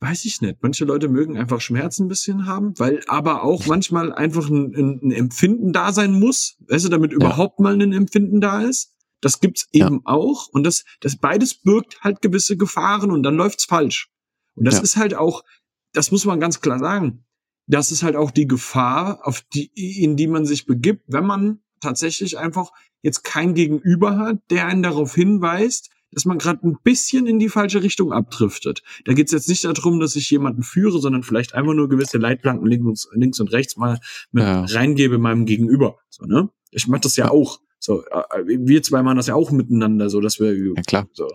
[0.00, 0.58] weiß ich nicht.
[0.62, 5.00] Manche Leute mögen einfach Schmerzen ein bisschen haben, weil aber auch manchmal einfach ein, ein,
[5.02, 7.16] ein Empfinden da sein muss, weißt du, damit ja.
[7.16, 8.94] überhaupt mal ein Empfinden da ist.
[9.22, 10.00] Das gibt's eben ja.
[10.04, 10.48] auch.
[10.48, 14.10] Und das, das beides birgt halt gewisse Gefahren und dann läuft's falsch.
[14.54, 14.82] Und das ja.
[14.82, 15.44] ist halt auch,
[15.92, 17.24] das muss man ganz klar sagen.
[17.66, 19.70] Das ist halt auch die Gefahr, auf die,
[20.02, 22.70] in die man sich begibt, wenn man tatsächlich einfach
[23.02, 27.48] jetzt kein Gegenüber hat, der einen darauf hinweist, dass man gerade ein bisschen in die
[27.48, 28.82] falsche Richtung abdriftet.
[29.04, 32.18] Da geht es jetzt nicht darum, dass ich jemanden führe, sondern vielleicht einfach nur gewisse
[32.18, 34.00] Leitplanken links und, links und rechts mal
[34.32, 34.64] mit ja.
[34.64, 35.98] reingebe meinem Gegenüber.
[36.08, 36.50] So, ne?
[36.70, 37.60] Ich mache das ja auch.
[37.78, 41.08] So, äh, wir zwei machen das ja auch miteinander, so dass wir ja, klar.
[41.12, 41.28] so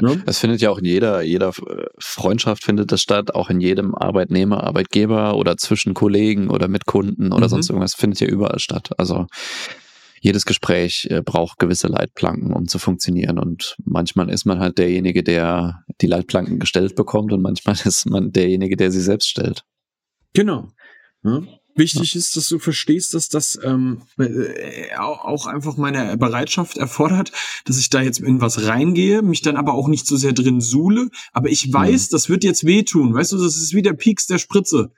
[0.00, 0.22] Ne?
[0.26, 3.96] Es findet ja auch in jeder, jeder äh, Freundschaft findet das statt, auch in jedem
[3.96, 7.50] Arbeitnehmer, Arbeitgeber oder zwischen Kollegen oder mit Kunden oder mhm.
[7.50, 8.90] sonst irgendwas findet ja überall statt.
[8.96, 9.26] Also
[10.20, 13.38] jedes Gespräch äh, braucht gewisse Leitplanken, um zu funktionieren.
[13.38, 18.32] Und manchmal ist man halt derjenige, der die Leitplanken gestellt bekommt und manchmal ist man
[18.32, 19.64] derjenige, der sie selbst stellt.
[20.34, 20.68] Genau.
[21.24, 21.42] Ja.
[21.78, 27.30] Wichtig ist, dass du verstehst, dass das ähm, äh, auch einfach meine Bereitschaft erfordert,
[27.66, 30.60] dass ich da jetzt in was reingehe, mich dann aber auch nicht so sehr drin
[30.60, 31.08] suhle.
[31.32, 32.12] Aber ich weiß, mhm.
[32.12, 33.14] das wird jetzt wehtun.
[33.14, 34.90] Weißt du, das ist wie der Pieks der Spritze.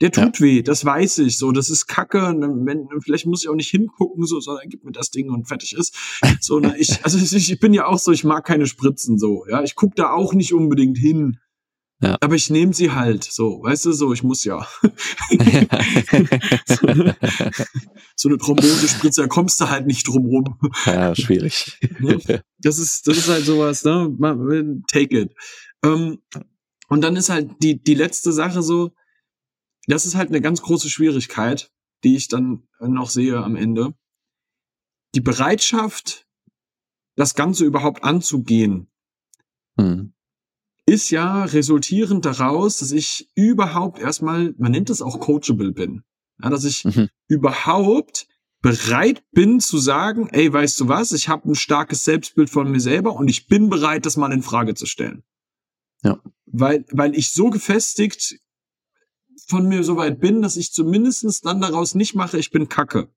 [0.00, 0.44] Der tut ja.
[0.44, 1.38] weh, das weiß ich.
[1.38, 2.34] So, das ist Kacke.
[2.38, 5.74] Wenn, vielleicht muss ich auch nicht hingucken, so, sondern gib mir das Ding und fertig
[5.74, 5.96] ist.
[6.40, 9.44] So, ne, ich, also ich, ich bin ja auch so, ich mag keine Spritzen so.
[9.50, 11.38] Ja, ich guck da auch nicht unbedingt hin.
[12.00, 12.16] Ja.
[12.20, 14.64] Aber ich nehme sie halt, so, weißt du, so, ich muss ja.
[16.64, 17.16] so, eine,
[18.14, 20.60] so eine Thrombosespritze, da kommst du halt nicht drum rum.
[20.86, 21.76] Ja, schwierig.
[21.98, 22.20] Ne?
[22.58, 24.14] Das ist, das ist halt sowas, ne?
[24.92, 25.34] Take it.
[25.84, 26.18] Ähm,
[26.88, 28.92] und dann ist halt die, die letzte Sache so,
[29.88, 31.70] das ist halt eine ganz große Schwierigkeit,
[32.04, 33.94] die ich dann noch sehe am Ende.
[35.14, 36.26] Die Bereitschaft,
[37.16, 38.90] das Ganze überhaupt anzugehen,
[39.76, 40.14] mhm
[40.88, 46.02] ist ja resultierend daraus, dass ich überhaupt erstmal, man nennt es auch coachable bin.
[46.42, 47.10] Ja, dass ich mhm.
[47.26, 48.26] überhaupt
[48.62, 52.80] bereit bin zu sagen, ey, weißt du was, ich habe ein starkes Selbstbild von mir
[52.80, 55.24] selber und ich bin bereit, das mal in Frage zu stellen.
[56.02, 56.22] Ja.
[56.46, 58.38] Weil, weil ich so gefestigt
[59.46, 63.08] von mir so weit bin, dass ich zumindestens dann daraus nicht mache, ich bin Kacke.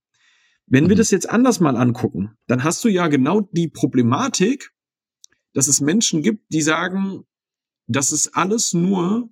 [0.65, 0.89] Wenn mhm.
[0.89, 4.71] wir das jetzt anders mal angucken, dann hast du ja genau die Problematik,
[5.53, 7.25] dass es Menschen gibt, die sagen,
[7.87, 9.29] das ist alles nur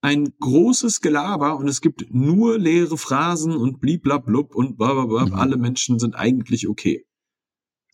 [0.00, 5.26] ein großes Gelaber und es gibt nur leere Phrasen und bliblablub und blablabla.
[5.26, 5.34] Mhm.
[5.34, 7.06] Alle Menschen sind eigentlich okay.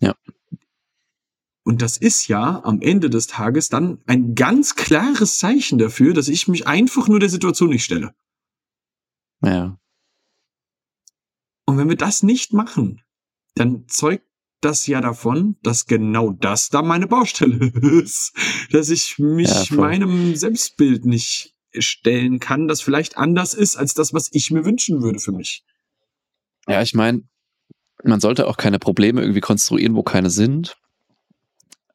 [0.00, 0.16] Ja.
[1.62, 6.28] Und das ist ja am Ende des Tages dann ein ganz klares Zeichen dafür, dass
[6.28, 8.14] ich mich einfach nur der Situation nicht stelle.
[9.42, 9.78] Ja.
[11.66, 13.02] Und wenn wir das nicht machen,
[13.54, 14.24] dann zeugt
[14.61, 17.66] das ja davon, dass genau das da meine Baustelle
[18.02, 18.32] ist.
[18.70, 24.12] Dass ich mich ja, meinem Selbstbild nicht stellen kann, das vielleicht anders ist als das,
[24.12, 25.64] was ich mir wünschen würde für mich.
[26.66, 27.22] Ja, ich meine,
[28.02, 30.76] man sollte auch keine Probleme irgendwie konstruieren, wo keine sind.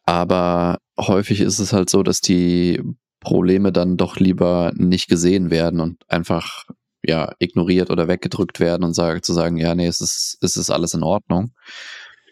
[0.06, 2.82] Aber häufig ist es halt so, dass die
[3.20, 6.66] Probleme dann doch lieber nicht gesehen werden und einfach
[7.03, 10.70] ja ignoriert oder weggedrückt werden und sagt, zu sagen, ja, nee, es ist, es ist
[10.70, 11.51] alles in Ordnung.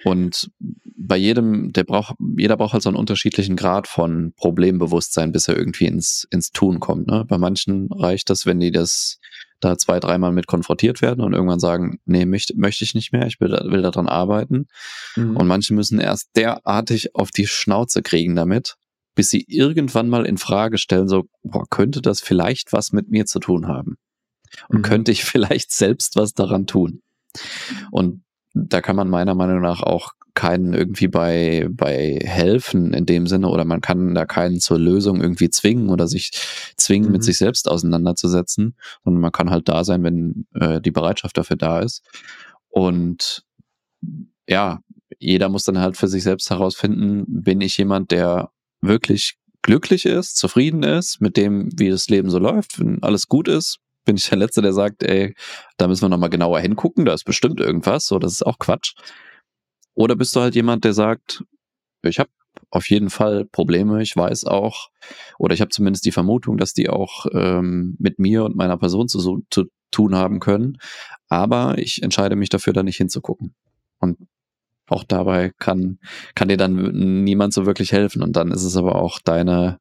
[0.04, 5.48] Und bei jedem, der braucht, jeder braucht halt so einen unterschiedlichen Grad von Problembewusstsein, bis
[5.48, 7.08] er irgendwie ins, ins Tun kommt.
[7.08, 7.26] Ne?
[7.28, 9.20] Bei manchen reicht das, wenn die das
[9.64, 13.28] da zwei, dreimal mit konfrontiert werden und irgendwann sagen, nee, möchte, möchte ich nicht mehr,
[13.28, 14.68] ich will, will daran arbeiten.
[15.16, 15.38] Mhm.
[15.38, 18.76] Und manche müssen erst derartig auf die Schnauze kriegen damit,
[19.16, 23.26] bis sie irgendwann mal in Frage stellen, so, boah, könnte das vielleicht was mit mir
[23.26, 23.98] zu tun haben?
[24.70, 24.84] Und mhm.
[24.84, 27.02] könnte ich vielleicht selbst was daran tun?
[27.92, 28.23] Und
[28.54, 33.50] da kann man meiner Meinung nach auch keinen irgendwie bei, bei helfen in dem Sinne
[33.50, 36.32] oder man kann da keinen zur Lösung irgendwie zwingen oder sich
[36.76, 37.14] zwingen, mhm.
[37.14, 38.76] mit sich selbst auseinanderzusetzen.
[39.04, 42.04] Und man kann halt da sein, wenn äh, die Bereitschaft dafür da ist.
[42.70, 43.46] Und
[44.48, 44.80] ja,
[45.20, 48.50] jeder muss dann halt für sich selbst herausfinden, bin ich jemand, der
[48.82, 53.48] wirklich glücklich ist, zufrieden ist mit dem, wie das Leben so läuft, wenn alles gut
[53.48, 55.36] ist, bin ich der Letzte, der sagt, ey,
[55.78, 58.96] da müssen wir nochmal genauer hingucken, da ist bestimmt irgendwas, so, das ist auch Quatsch.
[59.96, 61.44] Oder bist du halt jemand, der sagt,
[62.02, 62.30] ich habe
[62.70, 64.90] auf jeden Fall Probleme, ich weiß auch,
[65.38, 69.08] oder ich habe zumindest die Vermutung, dass die auch ähm, mit mir und meiner Person
[69.08, 70.78] zu, zu tun haben können,
[71.30, 73.56] aber ich entscheide mich dafür, da nicht hinzugucken.
[74.00, 74.18] Und
[74.88, 76.00] auch dabei kann,
[76.36, 78.22] kann dir dann niemand so wirklich helfen.
[78.22, 79.80] Und dann ist es aber auch deine,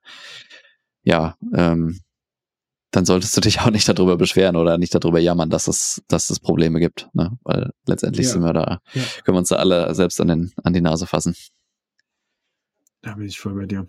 [1.02, 2.00] ja, ähm,
[2.93, 6.28] dann solltest du dich auch nicht darüber beschweren oder nicht darüber jammern, dass es, dass
[6.30, 7.09] es Probleme gibt.
[7.14, 7.38] Ne?
[7.43, 8.32] Weil letztendlich ja.
[8.32, 9.03] sind wir da, ja.
[9.24, 11.34] können wir uns da alle selbst an, den, an die Nase fassen.
[13.01, 13.86] Da bin ich voll bei dir.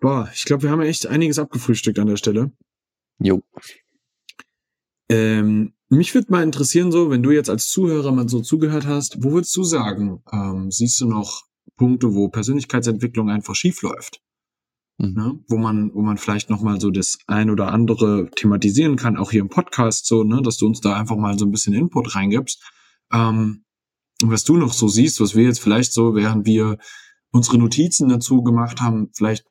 [0.00, 2.50] Boah, ich glaube, wir haben echt einiges abgefrühstückt an der Stelle.
[3.18, 3.42] Jo.
[5.08, 9.22] Ähm, mich würde mal interessieren, so, wenn du jetzt als Zuhörer mal so zugehört hast,
[9.22, 11.44] wo würdest du sagen, ähm, siehst du noch
[11.76, 14.22] Punkte, wo Persönlichkeitsentwicklung einfach schief läuft?
[15.00, 15.14] Mhm.
[15.14, 19.16] ne, wo man, wo man vielleicht noch mal so das ein oder andere thematisieren kann,
[19.16, 21.74] auch hier im Podcast so, ne, dass du uns da einfach mal so ein bisschen
[21.74, 22.62] Input reingibst.
[23.12, 23.64] Ähm,
[24.22, 26.78] was du noch so siehst, was wir jetzt vielleicht so, während wir
[27.32, 29.46] unsere Notizen dazu gemacht haben, vielleicht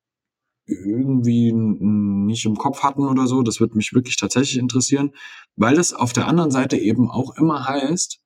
[0.66, 5.12] irgendwie nicht im Kopf hatten oder so, das wird mich wirklich tatsächlich interessieren,
[5.56, 8.22] weil es auf der anderen Seite eben auch immer heißt,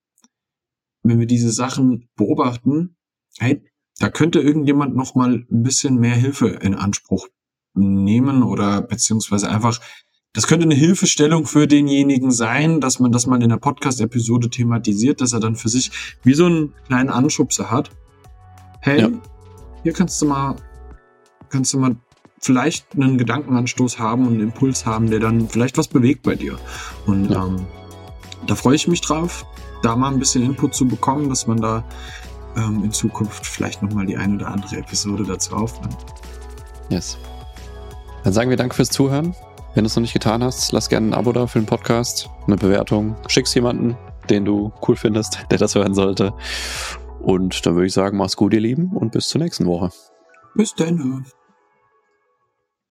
[1.03, 2.97] wenn wir diese Sachen beobachten,
[3.37, 3.63] hey,
[4.03, 7.29] da könnte irgendjemand noch mal ein bisschen mehr Hilfe in Anspruch
[7.73, 9.79] nehmen oder beziehungsweise einfach,
[10.33, 15.21] das könnte eine Hilfestellung für denjenigen sein, dass man das mal in der Podcast-Episode thematisiert,
[15.21, 15.89] dass er dann für sich
[16.21, 17.91] wie so einen kleinen Anschubser hat.
[18.81, 19.09] Hey, ja.
[19.83, 20.57] hier kannst du mal,
[21.47, 21.95] kannst du mal
[22.41, 26.59] vielleicht einen Gedankenanstoß haben und einen Impuls haben, der dann vielleicht was bewegt bei dir.
[27.05, 27.45] Und ja.
[27.45, 27.67] ähm,
[28.47, 29.45] da freue ich mich drauf,
[29.81, 31.85] da mal ein bisschen Input zu bekommen, dass man da
[32.57, 35.97] ähm, in Zukunft vielleicht nochmal die eine oder andere Episode dazu aufnimmt.
[36.89, 37.17] Yes.
[38.23, 39.35] Dann sagen wir Danke fürs Zuhören.
[39.75, 42.29] Wenn du es noch nicht getan hast, lass gerne ein Abo da für den Podcast,
[42.45, 43.15] eine Bewertung.
[43.27, 43.97] Schick's jemanden,
[44.29, 46.33] den du cool findest, der das hören sollte.
[47.21, 49.89] Und dann würde ich sagen, mach's gut, ihr Lieben, und bis zur nächsten Woche.
[50.55, 51.25] Bis dann.